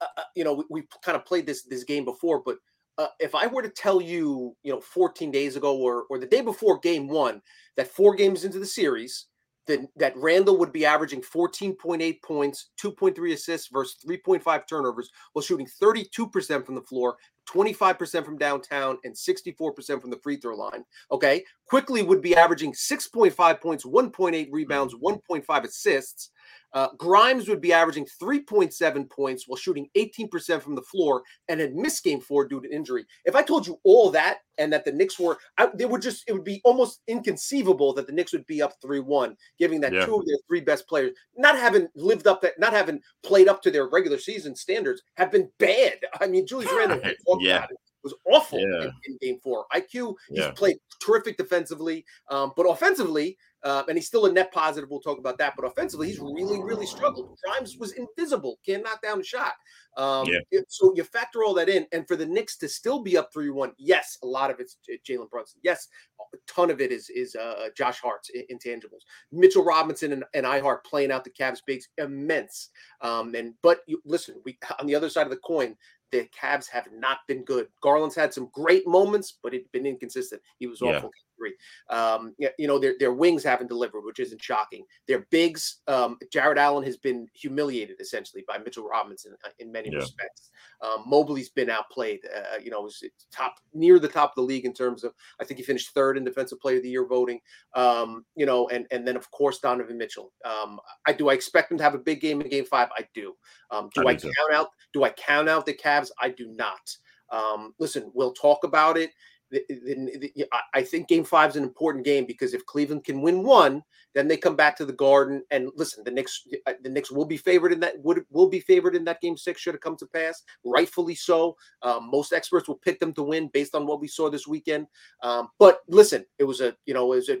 Uh, 0.00 0.06
uh, 0.16 0.22
you 0.34 0.44
know, 0.44 0.54
we, 0.54 0.64
we 0.70 0.82
kind 1.02 1.16
of 1.16 1.24
played 1.24 1.46
this 1.46 1.64
this 1.64 1.84
game 1.84 2.04
before, 2.04 2.42
but 2.44 2.56
uh, 2.98 3.08
if 3.20 3.34
I 3.34 3.46
were 3.46 3.62
to 3.62 3.68
tell 3.68 4.00
you, 4.00 4.56
you 4.62 4.72
know, 4.72 4.80
14 4.80 5.30
days 5.30 5.56
ago 5.56 5.76
or 5.76 6.04
or 6.10 6.18
the 6.18 6.26
day 6.26 6.40
before 6.40 6.78
game 6.78 7.08
one, 7.08 7.40
that 7.76 7.88
four 7.88 8.14
games 8.14 8.44
into 8.44 8.58
the 8.58 8.66
series, 8.66 9.26
that 9.68 9.80
that 9.96 10.16
Randle 10.16 10.58
would 10.58 10.72
be 10.72 10.84
averaging 10.84 11.22
14.8 11.22 12.22
points, 12.22 12.70
2.3 12.82 13.32
assists 13.32 13.68
versus 13.72 13.96
3.5 14.06 14.66
turnovers, 14.68 15.10
while 15.32 15.42
shooting 15.42 15.68
32% 15.80 16.66
from 16.66 16.74
the 16.74 16.82
floor, 16.82 17.16
25% 17.48 18.24
from 18.24 18.36
downtown, 18.36 18.98
and 19.04 19.14
64% 19.14 20.00
from 20.00 20.10
the 20.10 20.18
free 20.22 20.36
throw 20.36 20.56
line. 20.56 20.84
Okay, 21.12 21.44
Quickley 21.66 22.02
would 22.02 22.20
be 22.20 22.34
averaging 22.34 22.72
6.5 22.72 23.60
points, 23.60 23.84
1.8 23.84 24.48
rebounds, 24.50 24.94
1.5 24.94 25.64
assists. 25.64 26.30
Uh, 26.74 26.88
Grimes 26.98 27.48
would 27.48 27.60
be 27.60 27.72
averaging 27.72 28.06
3.7 28.22 29.10
points 29.10 29.44
while 29.46 29.56
shooting 29.56 29.88
18% 29.96 30.60
from 30.60 30.74
the 30.74 30.82
floor 30.82 31.22
and 31.48 31.60
had 31.60 31.74
missed 31.74 32.04
game 32.04 32.20
four 32.20 32.46
due 32.46 32.60
to 32.60 32.74
injury. 32.74 33.06
If 33.24 33.34
I 33.34 33.42
told 33.42 33.66
you 33.66 33.78
all 33.84 34.10
that 34.10 34.38
and 34.58 34.72
that 34.72 34.84
the 34.84 34.92
Knicks 34.92 35.18
were, 35.18 35.38
I, 35.56 35.68
they 35.74 35.86
would 35.86 36.02
just, 36.02 36.24
it 36.26 36.32
would 36.32 36.44
be 36.44 36.60
almost 36.64 37.00
inconceivable 37.06 37.94
that 37.94 38.06
the 38.06 38.12
Knicks 38.12 38.32
would 38.32 38.46
be 38.46 38.60
up 38.60 38.74
3 38.82 39.00
1, 39.00 39.36
giving 39.58 39.80
that 39.80 39.92
yeah. 39.92 40.04
two 40.04 40.16
of 40.16 40.26
their 40.26 40.36
three 40.46 40.60
best 40.60 40.86
players, 40.88 41.12
not 41.36 41.56
having 41.56 41.88
lived 41.94 42.26
up 42.26 42.42
that, 42.42 42.58
not 42.58 42.72
having 42.72 43.00
played 43.22 43.48
up 43.48 43.62
to 43.62 43.70
their 43.70 43.88
regular 43.88 44.18
season 44.18 44.54
standards, 44.54 45.02
have 45.16 45.32
been 45.32 45.50
bad. 45.58 45.94
I 46.20 46.26
mean, 46.26 46.46
Julius 46.46 46.70
Randle 46.76 47.00
yeah. 47.40 47.66
was 48.02 48.14
awful 48.30 48.58
yeah. 48.58 48.84
in, 48.84 48.92
in, 49.06 49.18
game 49.22 49.40
four. 49.42 49.64
IQ, 49.74 50.14
he's 50.28 50.38
yeah. 50.38 50.50
played 50.50 50.76
terrific 51.00 51.36
defensively, 51.38 52.04
um, 52.30 52.52
but 52.56 52.64
offensively, 52.64 53.38
uh, 53.64 53.82
and 53.88 53.96
he's 53.96 54.06
still 54.06 54.26
a 54.26 54.32
net 54.32 54.52
positive. 54.52 54.90
We'll 54.90 55.00
talk 55.00 55.18
about 55.18 55.38
that. 55.38 55.54
But 55.56 55.64
offensively, 55.64 56.08
he's 56.08 56.20
really, 56.20 56.62
really 56.62 56.86
struggled. 56.86 57.36
Grimes 57.44 57.76
was 57.78 57.92
invisible, 57.92 58.58
can't 58.64 58.82
knock 58.82 59.02
down 59.02 59.20
a 59.20 59.24
shot. 59.24 59.54
Um, 59.96 60.28
yeah. 60.28 60.60
So 60.68 60.92
you 60.94 61.02
factor 61.04 61.42
all 61.42 61.54
that 61.54 61.68
in, 61.68 61.86
and 61.92 62.06
for 62.06 62.14
the 62.14 62.26
Knicks 62.26 62.56
to 62.58 62.68
still 62.68 63.02
be 63.02 63.16
up 63.16 63.32
three 63.32 63.50
one, 63.50 63.72
yes, 63.78 64.18
a 64.22 64.26
lot 64.26 64.50
of 64.50 64.60
it's 64.60 64.76
Jalen 65.08 65.30
Brunson. 65.30 65.60
Yes, 65.64 65.88
a 66.32 66.36
ton 66.46 66.70
of 66.70 66.80
it 66.80 66.92
is 66.92 67.10
is 67.10 67.34
uh, 67.34 67.68
Josh 67.76 68.00
Hart's 68.00 68.30
intangibles. 68.50 69.02
Mitchell 69.32 69.64
Robinson 69.64 70.12
and, 70.12 70.24
and 70.34 70.46
iHart 70.46 70.84
playing 70.84 71.10
out 71.10 71.24
the 71.24 71.30
Cavs 71.30 71.60
bigs 71.66 71.88
immense. 71.98 72.70
Um, 73.00 73.34
and 73.34 73.54
but 73.62 73.80
you, 73.86 74.00
listen, 74.04 74.36
we 74.44 74.58
on 74.78 74.86
the 74.86 74.94
other 74.94 75.08
side 75.08 75.26
of 75.26 75.30
the 75.30 75.38
coin, 75.38 75.76
the 76.12 76.28
Cavs 76.38 76.68
have 76.68 76.86
not 76.92 77.18
been 77.26 77.44
good. 77.44 77.68
Garland's 77.82 78.14
had 78.14 78.32
some 78.32 78.50
great 78.52 78.86
moments, 78.86 79.38
but 79.42 79.52
it's 79.52 79.68
been 79.68 79.86
inconsistent. 79.86 80.42
He 80.58 80.66
was 80.66 80.80
yeah. 80.80 81.02
Three. 81.38 81.54
Um, 81.88 82.34
you 82.58 82.66
know, 82.66 82.78
their 82.78 82.94
their 82.98 83.12
wings 83.12 83.44
haven't 83.44 83.68
delivered, 83.68 84.02
which 84.02 84.18
isn't 84.18 84.42
shocking. 84.42 84.84
Their 85.06 85.26
bigs, 85.30 85.78
um, 85.86 86.18
Jarrett 86.32 86.58
Allen 86.58 86.84
has 86.84 86.96
been 86.96 87.28
humiliated 87.32 88.00
essentially 88.00 88.44
by 88.46 88.58
Mitchell 88.58 88.88
Robinson 88.88 89.34
uh, 89.44 89.50
in 89.58 89.72
many 89.72 89.90
yeah. 89.90 89.98
respects. 89.98 90.50
Um, 90.82 91.04
Mobley's 91.06 91.48
been 91.48 91.70
outplayed. 91.70 92.20
Uh, 92.34 92.58
you 92.62 92.70
know, 92.70 92.82
was 92.82 93.02
top 93.32 93.56
near 93.72 93.98
the 93.98 94.08
top 94.08 94.30
of 94.30 94.36
the 94.36 94.42
league 94.42 94.64
in 94.64 94.72
terms 94.72 95.04
of 95.04 95.12
I 95.40 95.44
think 95.44 95.58
he 95.58 95.64
finished 95.64 95.90
third 95.94 96.16
in 96.16 96.24
Defensive 96.24 96.60
Player 96.60 96.76
of 96.76 96.82
the 96.82 96.90
Year 96.90 97.06
voting. 97.06 97.40
Um, 97.74 98.24
you 98.34 98.46
know, 98.46 98.68
and 98.68 98.86
and 98.90 99.06
then 99.06 99.16
of 99.16 99.30
course 99.30 99.58
Donovan 99.58 99.98
Mitchell. 99.98 100.32
Um, 100.44 100.80
I 101.06 101.12
do 101.12 101.28
I 101.28 101.34
expect 101.34 101.70
him 101.70 101.78
to 101.78 101.84
have 101.84 101.94
a 101.94 101.98
big 101.98 102.20
game 102.20 102.40
in 102.40 102.48
Game 102.48 102.64
Five. 102.64 102.88
I 102.96 103.06
do. 103.14 103.34
Um, 103.70 103.90
do 103.94 104.06
I, 104.06 104.12
I 104.12 104.14
count 104.14 104.34
so. 104.50 104.54
out? 104.54 104.68
Do 104.92 105.04
I 105.04 105.10
count 105.10 105.48
out 105.48 105.66
the 105.66 105.74
Cavs? 105.74 106.10
I 106.20 106.30
do 106.30 106.48
not. 106.48 106.96
Um, 107.30 107.74
listen, 107.78 108.10
we'll 108.14 108.32
talk 108.32 108.64
about 108.64 108.96
it 108.96 109.10
the, 109.50 109.62
the, 109.68 110.46
I 110.74 110.82
think 110.82 111.08
Game 111.08 111.24
Five 111.24 111.50
is 111.50 111.56
an 111.56 111.62
important 111.62 112.04
game 112.04 112.26
because 112.26 112.54
if 112.54 112.64
Cleveland 112.66 113.04
can 113.04 113.22
win 113.22 113.42
one, 113.42 113.82
then 114.14 114.28
they 114.28 114.36
come 114.36 114.56
back 114.56 114.76
to 114.76 114.84
the 114.84 114.92
Garden 114.92 115.42
and 115.50 115.70
listen. 115.76 116.04
The 116.04 116.10
Knicks, 116.10 116.46
uh, 116.66 116.72
the 116.82 116.88
Knicks 116.88 117.10
will 117.10 117.24
be 117.24 117.36
favored 117.36 117.72
in 117.72 117.80
that. 117.80 117.94
Would 118.02 118.24
will 118.30 118.48
be 118.48 118.60
favored 118.60 118.94
in 118.94 119.04
that 119.04 119.20
Game 119.20 119.36
Six 119.36 119.60
should 119.60 119.74
it 119.74 119.80
come 119.80 119.96
to 119.96 120.06
pass, 120.06 120.42
rightfully 120.64 121.14
so. 121.14 121.56
Um, 121.82 122.10
most 122.10 122.32
experts 122.32 122.68
will 122.68 122.76
pick 122.76 123.00
them 123.00 123.12
to 123.14 123.22
win 123.22 123.48
based 123.52 123.74
on 123.74 123.86
what 123.86 124.00
we 124.00 124.08
saw 124.08 124.28
this 124.28 124.46
weekend. 124.46 124.86
Um, 125.22 125.48
but 125.58 125.80
listen, 125.88 126.24
it 126.38 126.44
was 126.44 126.60
a 126.60 126.74
you 126.84 126.94
know 126.94 127.12
it 127.12 127.16
was 127.16 127.28
a, 127.30 127.38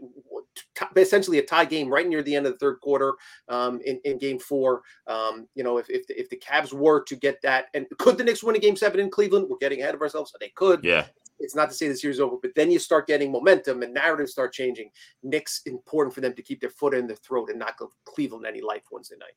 essentially 0.96 1.38
a 1.38 1.44
tie 1.44 1.64
game 1.64 1.88
right 1.88 2.08
near 2.08 2.22
the 2.22 2.34
end 2.34 2.46
of 2.46 2.52
the 2.52 2.58
third 2.58 2.80
quarter 2.80 3.14
um, 3.48 3.80
in, 3.84 4.00
in 4.04 4.18
Game 4.18 4.38
Four. 4.38 4.82
Um, 5.06 5.46
you 5.54 5.64
know 5.64 5.78
if 5.78 5.90
if 5.90 6.06
the, 6.06 6.18
if 6.18 6.30
the 6.30 6.36
Cavs 6.38 6.72
were 6.72 7.02
to 7.04 7.16
get 7.16 7.42
that, 7.42 7.66
and 7.74 7.86
could 7.98 8.16
the 8.16 8.24
Knicks 8.24 8.42
win 8.42 8.56
a 8.56 8.58
Game 8.58 8.76
Seven 8.76 9.00
in 9.00 9.10
Cleveland? 9.10 9.46
We're 9.48 9.58
getting 9.58 9.82
ahead 9.82 9.94
of 9.94 10.00
ourselves. 10.00 10.34
They 10.40 10.52
could. 10.54 10.84
Yeah 10.84 11.06
it's 11.38 11.54
not 11.54 11.68
to 11.68 11.74
say 11.74 11.88
the 11.88 11.96
series 11.96 12.20
over, 12.20 12.36
but 12.40 12.54
then 12.54 12.70
you 12.70 12.78
start 12.78 13.06
getting 13.06 13.32
momentum 13.32 13.82
and 13.82 13.94
narratives 13.94 14.32
start 14.32 14.52
changing. 14.52 14.90
Knicks 15.22 15.62
important 15.66 16.14
for 16.14 16.20
them 16.20 16.34
to 16.34 16.42
keep 16.42 16.60
their 16.60 16.70
foot 16.70 16.94
in 16.94 17.06
their 17.06 17.16
throat 17.16 17.50
and 17.50 17.58
not 17.58 17.76
go 17.76 17.90
Cleveland 18.04 18.46
any 18.46 18.60
life 18.60 18.82
Wednesday 18.90 19.16
night. 19.18 19.34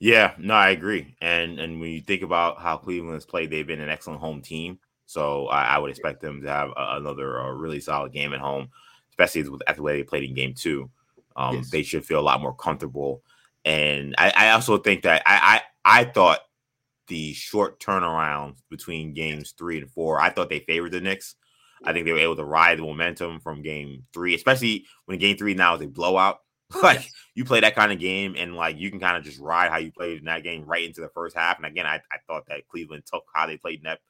Yeah, 0.00 0.34
no, 0.38 0.54
I 0.54 0.70
agree. 0.70 1.16
And 1.20 1.58
and 1.58 1.80
when 1.80 1.90
you 1.90 2.00
think 2.00 2.22
about 2.22 2.60
how 2.60 2.76
Cleveland 2.76 3.14
has 3.14 3.26
played, 3.26 3.50
they've 3.50 3.66
been 3.66 3.80
an 3.80 3.88
excellent 3.88 4.20
home 4.20 4.40
team. 4.40 4.78
So 5.06 5.46
I, 5.48 5.64
I 5.64 5.78
would 5.78 5.90
expect 5.90 6.20
them 6.20 6.42
to 6.42 6.48
have 6.48 6.70
a, 6.70 6.96
another 6.96 7.38
a 7.38 7.54
really 7.54 7.80
solid 7.80 8.12
game 8.12 8.32
at 8.32 8.40
home, 8.40 8.68
especially 9.10 9.48
with 9.48 9.62
the 9.74 9.82
way 9.82 9.96
they 9.96 10.04
played 10.04 10.24
in 10.24 10.34
game 10.34 10.54
two. 10.54 10.90
Um, 11.34 11.56
Yes. 11.56 11.70
They 11.70 11.82
should 11.82 12.04
feel 12.04 12.20
a 12.20 12.28
lot 12.28 12.40
more 12.40 12.54
comfortable. 12.54 13.22
And 13.64 14.14
I, 14.18 14.32
I 14.36 14.50
also 14.50 14.78
think 14.78 15.02
that 15.02 15.22
I, 15.26 15.62
I 15.84 16.00
I 16.00 16.04
thought 16.04 16.40
the 17.08 17.32
short 17.34 17.80
turnaround 17.80 18.56
between 18.70 19.14
games 19.14 19.54
three 19.58 19.78
and 19.78 19.90
four, 19.90 20.20
I 20.20 20.30
thought 20.30 20.48
they 20.48 20.60
favored 20.60 20.92
the 20.92 21.00
Knicks. 21.00 21.34
I 21.84 21.92
think 21.92 22.04
they 22.04 22.12
were 22.12 22.18
able 22.18 22.36
to 22.36 22.44
ride 22.44 22.78
the 22.78 22.82
momentum 22.82 23.40
from 23.40 23.62
game 23.62 24.04
three, 24.12 24.34
especially 24.34 24.86
when 25.06 25.18
game 25.18 25.36
three 25.36 25.54
now 25.54 25.74
is 25.74 25.82
a 25.82 25.86
blowout. 25.86 26.38
Like 26.82 27.08
you 27.34 27.46
play 27.46 27.60
that 27.60 27.74
kind 27.74 27.92
of 27.92 27.98
game 27.98 28.34
and 28.36 28.54
like 28.54 28.76
you 28.76 28.90
can 28.90 29.00
kind 29.00 29.16
of 29.16 29.24
just 29.24 29.40
ride 29.40 29.70
how 29.70 29.78
you 29.78 29.90
played 29.90 30.18
in 30.18 30.26
that 30.26 30.42
game 30.42 30.66
right 30.66 30.84
into 30.84 31.00
the 31.00 31.08
first 31.08 31.34
half. 31.34 31.56
And 31.56 31.64
again, 31.64 31.86
I, 31.86 31.94
I 32.12 32.18
thought 32.26 32.44
that 32.48 32.68
Cleveland 32.68 33.04
took 33.06 33.24
how 33.32 33.46
they 33.46 33.56
played 33.56 33.78
in 33.78 33.84
that 33.84 34.00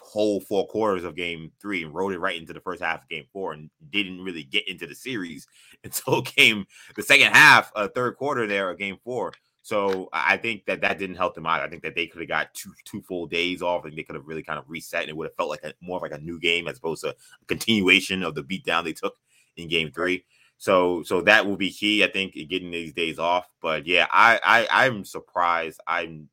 whole 0.00 0.40
four 0.40 0.66
quarters 0.68 1.04
of 1.04 1.16
game 1.16 1.50
three 1.60 1.82
and 1.82 1.94
rode 1.94 2.12
it 2.12 2.20
right 2.20 2.38
into 2.38 2.52
the 2.52 2.60
first 2.60 2.82
half 2.82 3.02
of 3.02 3.08
game 3.08 3.24
four 3.32 3.52
and 3.52 3.68
didn't 3.90 4.22
really 4.22 4.44
get 4.44 4.68
into 4.68 4.86
the 4.86 4.94
series 4.94 5.46
until 5.84 6.22
game 6.22 6.66
the 6.96 7.02
second 7.02 7.32
half, 7.32 7.72
uh, 7.74 7.88
third 7.88 8.16
quarter 8.16 8.46
there 8.46 8.70
of 8.70 8.78
game 8.78 8.98
four. 9.04 9.32
So 9.68 10.08
I 10.14 10.38
think 10.38 10.64
that 10.64 10.80
that 10.80 10.98
didn't 10.98 11.16
help 11.16 11.34
them 11.34 11.44
out. 11.44 11.60
I 11.60 11.68
think 11.68 11.82
that 11.82 11.94
they 11.94 12.06
could 12.06 12.22
have 12.22 12.28
got 12.28 12.54
two 12.54 12.72
two 12.86 13.02
full 13.02 13.26
days 13.26 13.60
off 13.60 13.84
and 13.84 13.94
they 13.94 14.02
could 14.02 14.14
have 14.14 14.26
really 14.26 14.42
kind 14.42 14.58
of 14.58 14.64
reset 14.66 15.02
and 15.02 15.10
it 15.10 15.16
would 15.18 15.26
have 15.26 15.36
felt 15.36 15.50
like 15.50 15.62
a 15.62 15.74
more 15.82 15.98
of 15.98 16.02
like 16.02 16.18
a 16.18 16.24
new 16.24 16.40
game 16.40 16.66
as 16.66 16.78
opposed 16.78 17.02
to 17.02 17.10
a 17.10 17.44
continuation 17.48 18.22
of 18.22 18.34
the 18.34 18.42
beatdown 18.42 18.82
they 18.82 18.94
took 18.94 19.18
in 19.58 19.68
game 19.68 19.92
three. 19.92 20.24
So 20.56 21.02
so 21.02 21.20
that 21.20 21.44
will 21.44 21.58
be 21.58 21.70
key, 21.70 22.02
I 22.02 22.10
think, 22.10 22.34
in 22.34 22.48
getting 22.48 22.70
these 22.70 22.94
days 22.94 23.18
off. 23.18 23.46
But 23.60 23.86
yeah, 23.86 24.06
I, 24.10 24.40
I 24.42 24.86
I'm 24.86 25.04
surprised. 25.04 25.82
I'm 25.86 26.30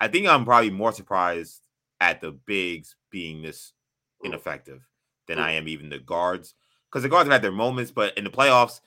I 0.00 0.08
think 0.08 0.26
I'm 0.26 0.46
probably 0.46 0.70
more 0.70 0.92
surprised 0.92 1.60
at 2.00 2.22
the 2.22 2.30
bigs 2.30 2.96
being 3.10 3.42
this 3.42 3.74
ineffective 4.24 4.80
than 5.28 5.38
I 5.38 5.52
am 5.52 5.68
even 5.68 5.90
the 5.90 5.98
guards. 5.98 6.54
Because 6.88 7.02
the 7.02 7.10
guards 7.10 7.26
have 7.26 7.32
had 7.32 7.42
their 7.42 7.52
moments, 7.52 7.90
but 7.90 8.16
in 8.16 8.24
the 8.24 8.30
playoffs, 8.30 8.80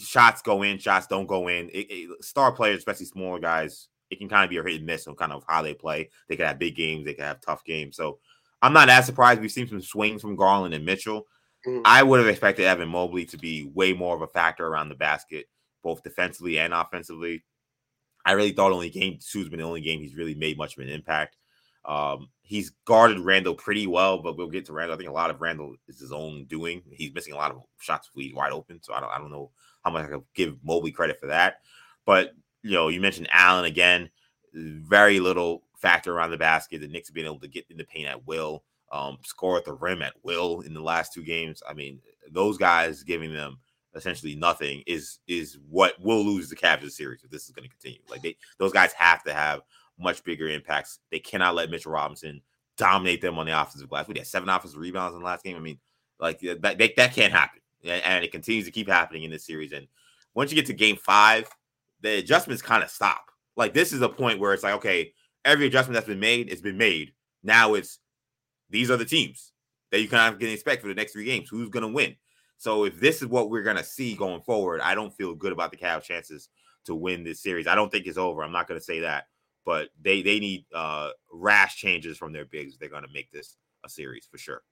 shots 0.00 0.42
go 0.42 0.62
in, 0.62 0.78
shots 0.78 1.06
don't 1.06 1.26
go 1.26 1.48
in. 1.48 1.68
It, 1.70 1.86
it- 1.90 2.24
star 2.24 2.52
players, 2.52 2.78
especially 2.78 3.06
smaller 3.06 3.38
guys, 3.38 3.88
it 4.10 4.18
can 4.18 4.28
kind 4.28 4.44
of 4.44 4.50
be 4.50 4.56
a 4.56 4.62
hit 4.62 4.76
and 4.78 4.86
miss 4.86 5.06
on 5.06 5.14
kind 5.14 5.32
of 5.32 5.44
how 5.48 5.62
they 5.62 5.74
play. 5.74 6.10
They 6.28 6.36
can 6.36 6.46
have 6.46 6.58
big 6.58 6.74
games, 6.76 7.04
they 7.04 7.14
can 7.14 7.24
have 7.24 7.40
tough 7.40 7.64
games. 7.64 7.96
So 7.96 8.18
I'm 8.62 8.72
not 8.72 8.88
as 8.88 9.06
surprised. 9.06 9.40
We've 9.40 9.52
seen 9.52 9.68
some 9.68 9.80
swings 9.80 10.22
from 10.22 10.36
Garland 10.36 10.74
and 10.74 10.84
Mitchell. 10.84 11.26
Mhm. 11.66 11.82
I 11.84 12.02
would 12.02 12.18
have 12.20 12.28
expected 12.28 12.64
Evan 12.66 12.88
Mobley 12.88 13.24
to 13.26 13.38
be 13.38 13.70
way 13.74 13.92
more 13.92 14.16
of 14.16 14.22
a 14.22 14.26
factor 14.26 14.66
around 14.66 14.88
the 14.88 14.94
basket, 14.94 15.46
both 15.82 16.02
defensively 16.02 16.58
and 16.58 16.72
offensively. 16.74 17.44
I 18.24 18.32
really 18.32 18.52
thought 18.52 18.72
only 18.72 18.90
game 18.90 19.18
two's 19.20 19.48
been 19.48 19.60
the 19.60 19.64
only 19.64 19.80
game 19.80 20.00
he's 20.00 20.14
really 20.16 20.34
made 20.34 20.58
much 20.58 20.76
of 20.76 20.82
an 20.82 20.90
impact. 20.90 21.36
Um, 21.84 22.28
he's 22.42 22.70
guarded 22.84 23.18
Randle 23.20 23.54
pretty 23.54 23.86
well, 23.86 24.18
but 24.22 24.36
we'll 24.36 24.50
get 24.50 24.66
to 24.66 24.72
Randle. 24.72 24.94
I 24.94 24.98
think 24.98 25.08
a 25.08 25.12
lot 25.12 25.30
of 25.30 25.40
Randle 25.40 25.74
is 25.88 25.98
his 26.00 26.12
own 26.12 26.44
doing. 26.44 26.82
He's 26.92 27.14
missing 27.14 27.32
a 27.32 27.36
lot 27.36 27.50
of 27.50 27.62
shots 27.78 28.10
he's 28.14 28.34
wide 28.34 28.52
open, 28.52 28.82
so 28.82 28.92
I 28.92 29.00
don't 29.00 29.10
I 29.10 29.18
don't 29.18 29.30
know 29.30 29.50
how 29.84 29.90
much 29.90 30.04
I 30.04 30.08
could 30.08 30.22
give 30.34 30.56
Mobley 30.62 30.92
credit 30.92 31.18
for 31.18 31.26
that. 31.26 31.60
But 32.06 32.32
you 32.62 32.72
know, 32.72 32.88
you 32.88 33.00
mentioned 33.00 33.28
Allen 33.30 33.64
again, 33.64 34.10
very 34.52 35.20
little 35.20 35.62
factor 35.78 36.12
around 36.12 36.30
the 36.30 36.36
basket. 36.36 36.80
The 36.80 36.88
Knicks 36.88 37.08
have 37.08 37.14
been 37.14 37.26
able 37.26 37.40
to 37.40 37.48
get 37.48 37.66
in 37.70 37.76
the 37.76 37.84
paint 37.84 38.08
at 38.08 38.26
will, 38.26 38.64
um, 38.92 39.18
score 39.24 39.56
at 39.56 39.64
the 39.64 39.72
rim 39.72 40.02
at 40.02 40.14
will 40.22 40.60
in 40.60 40.74
the 40.74 40.82
last 40.82 41.12
two 41.12 41.22
games. 41.22 41.62
I 41.68 41.72
mean, 41.72 42.00
those 42.30 42.58
guys 42.58 43.02
giving 43.02 43.32
them 43.32 43.58
essentially 43.94 44.36
nothing 44.36 44.82
is 44.86 45.18
is 45.26 45.58
what 45.68 46.00
will 46.00 46.24
lose 46.24 46.48
the 46.48 46.56
Cavs 46.56 46.82
the 46.82 46.90
series 46.90 47.24
if 47.24 47.30
this 47.30 47.44
is 47.44 47.50
going 47.50 47.68
to 47.68 47.74
continue. 47.74 48.00
Like 48.08 48.22
they, 48.22 48.36
those 48.58 48.72
guys 48.72 48.92
have 48.92 49.22
to 49.24 49.32
have 49.32 49.60
much 49.98 50.22
bigger 50.24 50.48
impacts. 50.48 51.00
They 51.10 51.18
cannot 51.18 51.54
let 51.54 51.70
Mitchell 51.70 51.92
Robinson 51.92 52.40
dominate 52.76 53.20
them 53.20 53.38
on 53.38 53.46
the 53.46 53.60
offensive 53.60 53.88
glass. 53.88 54.08
We 54.08 54.18
had 54.18 54.26
seven 54.26 54.48
offensive 54.48 54.78
rebounds 54.78 55.14
in 55.14 55.20
the 55.20 55.26
last 55.26 55.44
game. 55.44 55.56
I 55.56 55.60
mean, 55.60 55.78
like 56.18 56.40
that, 56.40 56.62
that 56.62 57.14
can't 57.14 57.32
happen, 57.32 57.59
and, 57.84 58.24
it 58.24 58.32
continues 58.32 58.66
to 58.66 58.70
keep 58.70 58.88
happening 58.88 59.24
in 59.24 59.30
this 59.30 59.46
series. 59.46 59.72
And 59.72 59.86
once 60.34 60.50
you 60.50 60.56
get 60.56 60.66
to 60.66 60.72
Game 60.72 60.96
Five, 60.96 61.48
the 62.00 62.18
adjustments 62.18 62.62
kind 62.62 62.82
of 62.82 62.90
stop. 62.90 63.30
Like 63.56 63.74
this 63.74 63.92
is 63.92 64.02
a 64.02 64.08
point 64.08 64.40
where 64.40 64.54
it's 64.54 64.62
like, 64.62 64.74
okay, 64.74 65.12
every 65.44 65.66
adjustment 65.66 65.94
that's 65.94 66.06
been 66.06 66.20
made 66.20 66.50
has 66.50 66.60
been 66.60 66.78
made. 66.78 67.12
Now 67.42 67.74
it's 67.74 67.98
these 68.70 68.90
are 68.90 68.96
the 68.96 69.04
teams 69.04 69.52
that 69.90 70.00
you 70.00 70.08
kind 70.08 70.32
of 70.32 70.40
can 70.40 70.48
expect 70.48 70.82
for 70.82 70.88
the 70.88 70.94
next 70.94 71.12
three 71.12 71.24
games. 71.24 71.48
Who's 71.48 71.70
to 71.82 71.92
win? 71.92 72.16
So 72.58 72.84
if 72.84 73.00
this 73.00 73.22
is 73.22 73.28
what 73.28 73.50
we're 73.50 73.62
to 73.76 73.84
see 73.84 74.14
going 74.14 74.42
forward, 74.42 74.80
I 74.80 74.94
don't 74.94 75.14
feel 75.14 75.34
good 75.34 75.52
about 75.52 75.70
the 75.70 75.76
Cavs' 75.76 76.02
chances 76.02 76.48
to 76.84 76.94
win 76.94 77.24
this 77.24 77.42
series. 77.42 77.66
I 77.66 77.74
don't 77.74 77.90
think 77.90 78.06
it's 78.06 78.18
over. 78.18 78.42
I'm 78.42 78.52
not 78.52 78.68
to 78.78 78.84
say 78.84 79.00
that, 79.00 79.24
but 79.64 79.88
they 80.00 80.22
they 80.22 80.38
need 80.38 80.66
uh 80.74 81.10
rash 81.32 81.76
changes 81.76 82.18
from 82.18 82.32
their 82.32 82.44
bigs. 82.44 82.76
They're 82.78 82.88
to 83.02 83.12
make 83.12 83.30
this 83.32 83.56
a 83.84 83.88
series 83.88 84.26
for 84.30 84.38
sure. 84.38 84.62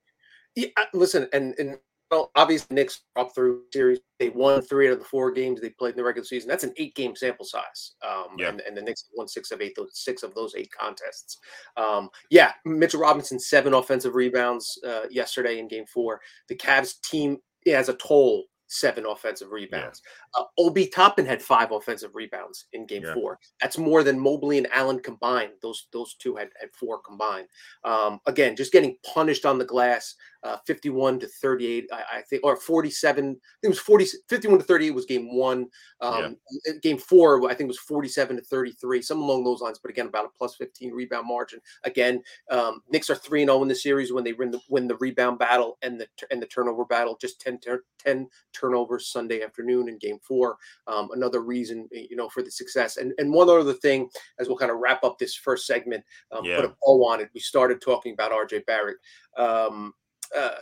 Yeah, 0.54 0.68
listen, 0.92 1.28
and 1.32 1.54
and 1.58 1.78
well, 2.10 2.30
obviously 2.36 2.74
Knicks 2.74 3.02
up 3.16 3.34
through 3.34 3.62
series. 3.72 4.00
They 4.18 4.30
won 4.30 4.62
three 4.62 4.88
out 4.88 4.94
of 4.94 4.98
the 4.98 5.04
four 5.04 5.30
games 5.30 5.60
they 5.60 5.70
played 5.70 5.90
in 5.90 5.96
the 5.96 6.04
regular 6.04 6.24
season. 6.24 6.48
That's 6.48 6.64
an 6.64 6.72
eight-game 6.78 7.14
sample 7.16 7.44
size. 7.44 7.94
Um, 8.06 8.28
Yeah. 8.38 8.48
and, 8.48 8.60
and 8.60 8.76
the 8.76 8.82
Knicks 8.82 9.04
won 9.14 9.28
six 9.28 9.50
of 9.50 9.60
eight, 9.60 9.74
those 9.76 9.90
six 9.92 10.22
of 10.22 10.34
those 10.34 10.54
eight 10.56 10.70
contests. 10.72 11.38
Um, 11.76 12.08
yeah, 12.30 12.52
Mitchell 12.64 13.00
Robinson 13.00 13.38
seven 13.38 13.74
offensive 13.74 14.14
rebounds 14.14 14.78
uh, 14.86 15.02
yesterday 15.10 15.58
in 15.58 15.68
Game 15.68 15.86
Four. 15.86 16.20
The 16.48 16.56
Cavs 16.56 17.00
team 17.02 17.38
has 17.66 17.88
a 17.88 17.94
total 17.94 18.44
seven 18.70 19.06
offensive 19.06 19.50
rebounds. 19.50 20.02
Uh, 20.34 20.44
Obi 20.58 20.86
Toppin 20.88 21.24
had 21.24 21.40
five 21.40 21.72
offensive 21.72 22.10
rebounds 22.14 22.66
in 22.74 22.84
Game 22.86 23.02
Yeah. 23.02 23.14
Four. 23.14 23.38
That's 23.62 23.78
more 23.78 24.02
than 24.02 24.20
Mobley 24.20 24.58
and 24.58 24.68
Allen 24.72 25.00
combined. 25.00 25.52
Those 25.62 25.88
those 25.90 26.14
two 26.16 26.36
had 26.36 26.50
had 26.60 26.68
four 26.78 26.98
combined. 27.00 27.48
Um, 27.84 28.20
again, 28.26 28.56
just 28.56 28.70
getting 28.72 28.96
punished 29.14 29.46
on 29.46 29.56
the 29.58 29.64
glass, 29.64 30.14
uh, 30.42 30.56
51 30.66 31.20
to 31.20 31.26
38, 31.26 31.88
I, 31.92 32.18
I 32.18 32.22
think, 32.22 32.44
or 32.44 32.56
47. 32.56 33.24
I 33.24 33.28
think 33.28 33.38
it 33.62 33.68
was 33.68 33.78
40, 33.78 34.06
51 34.28 34.58
to 34.58 34.64
38 34.64 34.90
was 34.90 35.06
game 35.06 35.34
one. 35.34 35.66
Um, 36.00 36.36
Game 36.82 36.98
four, 36.98 37.50
I 37.50 37.54
think, 37.54 37.68
was 37.68 37.78
47 37.78 38.36
to 38.36 38.42
33, 38.42 39.02
something 39.02 39.24
along 39.24 39.44
those 39.44 39.60
lines. 39.60 39.78
But 39.78 39.90
again, 39.90 40.06
about 40.06 40.26
a 40.26 40.28
plus 40.38 40.54
15 40.56 40.92
rebound 40.92 41.26
margin. 41.26 41.60
Again, 41.84 42.22
um, 42.50 42.82
Knicks 42.90 43.10
are 43.10 43.14
3 43.16 43.42
and 43.42 43.48
0 43.48 43.62
in 43.62 43.68
the 43.68 43.74
series 43.74 44.12
when 44.12 44.24
they 44.24 44.32
win 44.32 44.50
the, 44.50 44.60
win 44.68 44.86
the 44.86 44.96
rebound 44.96 45.38
battle 45.38 45.76
and 45.82 46.00
the 46.00 46.06
and 46.30 46.40
the 46.40 46.46
turnover 46.46 46.84
battle. 46.84 47.16
Just 47.20 47.40
10, 47.40 47.58
tur- 47.58 47.84
10 47.98 48.28
turnovers 48.52 49.08
Sunday 49.08 49.42
afternoon 49.42 49.88
in 49.88 49.98
game 49.98 50.18
four. 50.22 50.56
Um, 50.86 51.08
another 51.12 51.40
reason, 51.40 51.88
you 51.90 52.16
know, 52.16 52.28
for 52.28 52.42
the 52.42 52.50
success. 52.50 52.96
And, 52.96 53.12
and 53.18 53.32
one 53.32 53.48
other 53.48 53.72
thing, 53.72 54.08
as 54.38 54.48
we'll 54.48 54.56
kind 54.58 54.70
of 54.70 54.78
wrap 54.78 55.02
up 55.04 55.18
this 55.18 55.34
first 55.34 55.66
segment, 55.66 56.04
um, 56.30 56.44
Yeah. 56.44 56.56
put 56.56 56.64
a 56.66 56.74
bow 56.82 57.06
on 57.06 57.20
it. 57.20 57.30
We 57.34 57.40
started 57.40 57.80
talking 57.80 58.12
about 58.12 58.32
RJ 58.32 58.66
Barrett. 58.66 58.98
Um, 59.36 59.94
uh, 60.36 60.56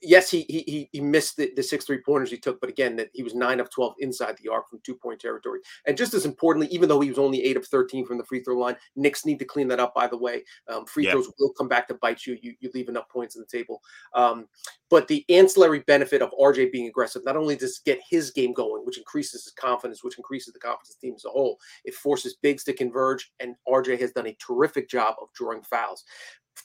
yes, 0.00 0.30
he 0.30 0.42
he 0.48 0.62
he- 0.66 0.88
he 0.92 1.00
missed 1.00 1.36
the, 1.36 1.52
the 1.56 1.62
six 1.62 1.84
three 1.84 2.00
pointers 2.00 2.30
he 2.30 2.36
took, 2.38 2.60
but 2.60 2.70
again, 2.70 2.96
that 2.96 3.08
he 3.12 3.22
was 3.22 3.34
nine 3.34 3.60
of 3.60 3.70
twelve 3.70 3.94
inside 3.98 4.36
the 4.42 4.48
arc 4.50 4.68
from 4.68 4.80
two 4.84 4.94
point 4.94 5.20
territory. 5.20 5.60
And 5.86 5.96
just 5.96 6.14
as 6.14 6.24
importantly, 6.24 6.72
even 6.72 6.88
though 6.88 7.00
he 7.00 7.08
was 7.08 7.18
only 7.18 7.42
eight 7.44 7.56
of 7.56 7.66
thirteen 7.66 8.06
from 8.06 8.18
the 8.18 8.24
free 8.24 8.42
throw 8.42 8.56
line, 8.58 8.76
Knicks 8.96 9.24
need 9.26 9.38
to 9.40 9.44
clean 9.44 9.68
that 9.68 9.80
up. 9.80 9.94
By 9.94 10.06
the 10.06 10.16
way, 10.16 10.44
um, 10.68 10.86
free 10.86 11.04
throws 11.12 11.30
will 11.38 11.52
come 11.52 11.68
back 11.68 11.88
to 11.88 11.94
bite 11.94 12.26
you. 12.26 12.38
You 12.42 12.54
you 12.60 12.70
leave 12.74 12.88
enough 12.88 13.08
points 13.08 13.36
on 13.36 13.42
the 13.48 13.58
table. 13.58 13.80
Um, 14.14 14.46
but 14.90 15.06
the 15.08 15.24
ancillary 15.28 15.80
benefit 15.80 16.22
of 16.22 16.30
RJ 16.40 16.72
being 16.72 16.88
aggressive 16.88 17.24
not 17.24 17.36
only 17.36 17.56
does 17.56 17.76
it 17.78 17.84
get 17.84 18.00
his 18.08 18.30
game 18.30 18.52
going, 18.54 18.86
which 18.86 18.96
increases 18.98 19.44
his 19.44 19.52
confidence, 19.52 20.02
which 20.02 20.16
increases 20.16 20.54
the 20.54 20.60
confidence 20.60 20.90
of 20.90 21.00
the 21.00 21.06
team 21.08 21.14
as 21.14 21.24
a 21.26 21.30
whole, 21.30 21.58
it 21.84 21.94
forces 21.94 22.36
bigs 22.40 22.64
to 22.64 22.72
converge, 22.72 23.30
and 23.40 23.54
RJ 23.68 24.00
has 24.00 24.12
done 24.12 24.26
a 24.28 24.36
terrific 24.36 24.88
job 24.88 25.16
of 25.20 25.28
drawing 25.34 25.62
fouls 25.62 26.04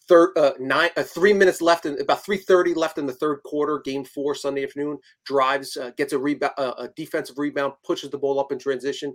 third 0.08 0.32
uh, 0.38 0.52
nine 0.60 0.89
uh, 0.98 1.04
three 1.04 1.34
minutes 1.34 1.62
left 1.62 1.86
in 1.86 2.00
about 2.02 2.24
3.30 2.24 2.76
left 2.76 2.98
in 2.98 3.06
the 3.06 3.13
third 3.13 3.39
quarter 3.46 3.82
game 3.86 4.04
four 4.04 4.36
sunday 4.36 4.63
afternoon 4.63 4.98
drives 5.26 5.78
uh, 5.78 5.92
gets 5.98 6.13
a 6.13 6.18
rebound 6.20 6.54
uh, 6.58 6.74
a 6.78 6.88
defensive 6.89 7.38
rebound 7.38 7.74
pushes 7.86 8.10
the 8.10 8.18
ball 8.18 8.39
up 8.39 8.52
in 8.52 8.60
transition 8.60 9.13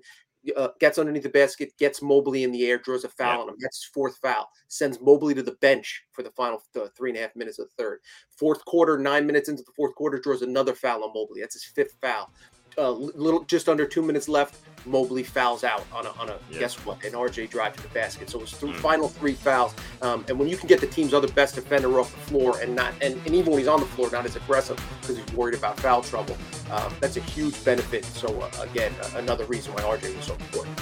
uh, 0.56 0.68
gets 0.80 0.98
underneath 0.98 1.24
the 1.24 1.28
basket 1.28 1.72
gets 1.78 2.00
mobley 2.00 2.44
in 2.44 2.52
the 2.52 2.66
air 2.66 2.78
draws 2.78 3.04
a 3.04 3.08
foul 3.08 3.34
Yeah. 3.36 3.42
on 3.42 3.48
him. 3.48 3.56
That's 3.60 3.78
his 3.78 3.90
fourth 3.92 4.16
foul. 4.22 4.48
Sends 4.68 5.00
mobley 5.00 5.34
to 5.34 5.42
the 5.42 5.56
bench 5.60 6.02
for 6.12 6.22
the 6.22 6.30
final 6.30 6.62
uh, 6.76 6.86
three 6.96 7.10
and 7.10 7.18
a 7.18 7.22
half 7.22 7.34
minutes 7.34 7.58
of 7.58 7.66
the 7.68 7.82
third. 7.82 7.98
Fourth 8.38 8.64
quarter 8.64 8.96
nine 8.98 9.26
minutes 9.26 9.48
into 9.48 9.64
the 9.64 9.72
fourth 9.76 9.94
quarter 9.96 10.18
draws 10.18 10.42
another 10.42 10.74
foul 10.74 11.02
on 11.02 11.10
mobley. 11.12 11.40
That's 11.40 11.54
his 11.54 11.64
fifth 11.64 11.96
foul 12.00 12.30
uh, 12.78 12.90
little 12.90 13.42
just 13.44 13.68
under 13.68 13.84
two 13.84 14.02
minutes 14.02 14.28
left 14.28 14.56
mobley 14.86 15.24
fouls 15.24 15.64
out 15.64 15.84
on 15.92 16.06
a, 16.06 16.10
on 16.20 16.28
a 16.30 16.36
Yeah. 16.50 16.60
guess 16.60 16.74
what 16.86 17.04
an 17.04 17.12
rj 17.12 17.50
drive 17.50 17.74
to 17.76 17.82
the 17.82 17.88
basket 17.88 18.30
so 18.30 18.38
it 18.38 18.42
was 18.42 18.52
through 18.52 18.72
Mm. 18.72 18.76
final 18.80 19.08
three 19.08 19.34
fouls 19.34 19.74
um, 20.02 20.24
and 20.28 20.38
when 20.38 20.48
you 20.48 20.56
can 20.56 20.68
get 20.68 20.80
the 20.80 20.86
team's 20.86 21.12
other 21.12 21.28
best 21.28 21.56
defender 21.56 21.98
off 22.00 22.10
the 22.12 22.20
floor 22.20 22.58
and 22.60 22.74
not 22.74 22.94
and, 23.02 23.20
and 23.26 23.34
even 23.34 23.50
when 23.50 23.58
he's 23.58 23.68
on 23.68 23.80
the 23.80 23.86
floor 23.86 24.08
not 24.12 24.24
as 24.24 24.36
aggressive 24.36 24.78
because 25.00 25.16
he's 25.18 25.32
worried 25.34 25.56
about 25.56 25.78
foul 25.80 26.00
trouble 26.02 26.36
um, 26.70 26.94
that's 27.00 27.16
a 27.16 27.20
huge 27.20 27.62
benefit 27.64 28.04
so 28.04 28.40
uh, 28.40 28.62
again 28.62 28.92
uh, 29.02 29.10
another 29.16 29.44
reason 29.46 29.72
why 29.74 29.82
rj 29.82 30.14
was 30.16 30.24
so 30.24 30.34
important 30.34 30.76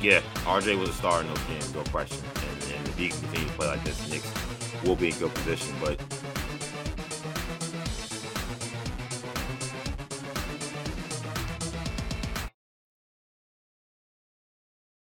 Yeah, 0.00 0.20
RJ 0.44 0.78
was 0.78 0.90
a 0.90 0.92
star 0.92 1.22
in 1.22 1.26
those 1.26 1.38
games, 1.48 1.74
no 1.74 1.82
question. 1.84 2.20
And, 2.36 2.62
and 2.76 2.86
if 2.88 2.98
he 2.98 3.08
can 3.08 3.18
continue 3.20 3.46
to 3.48 3.52
play 3.54 3.66
like 3.66 3.82
this, 3.82 3.96
Knicks 4.10 4.30
will 4.84 4.94
be 4.94 5.08
in 5.08 5.16
good 5.18 5.32
position. 5.34 5.72
But 5.80 5.96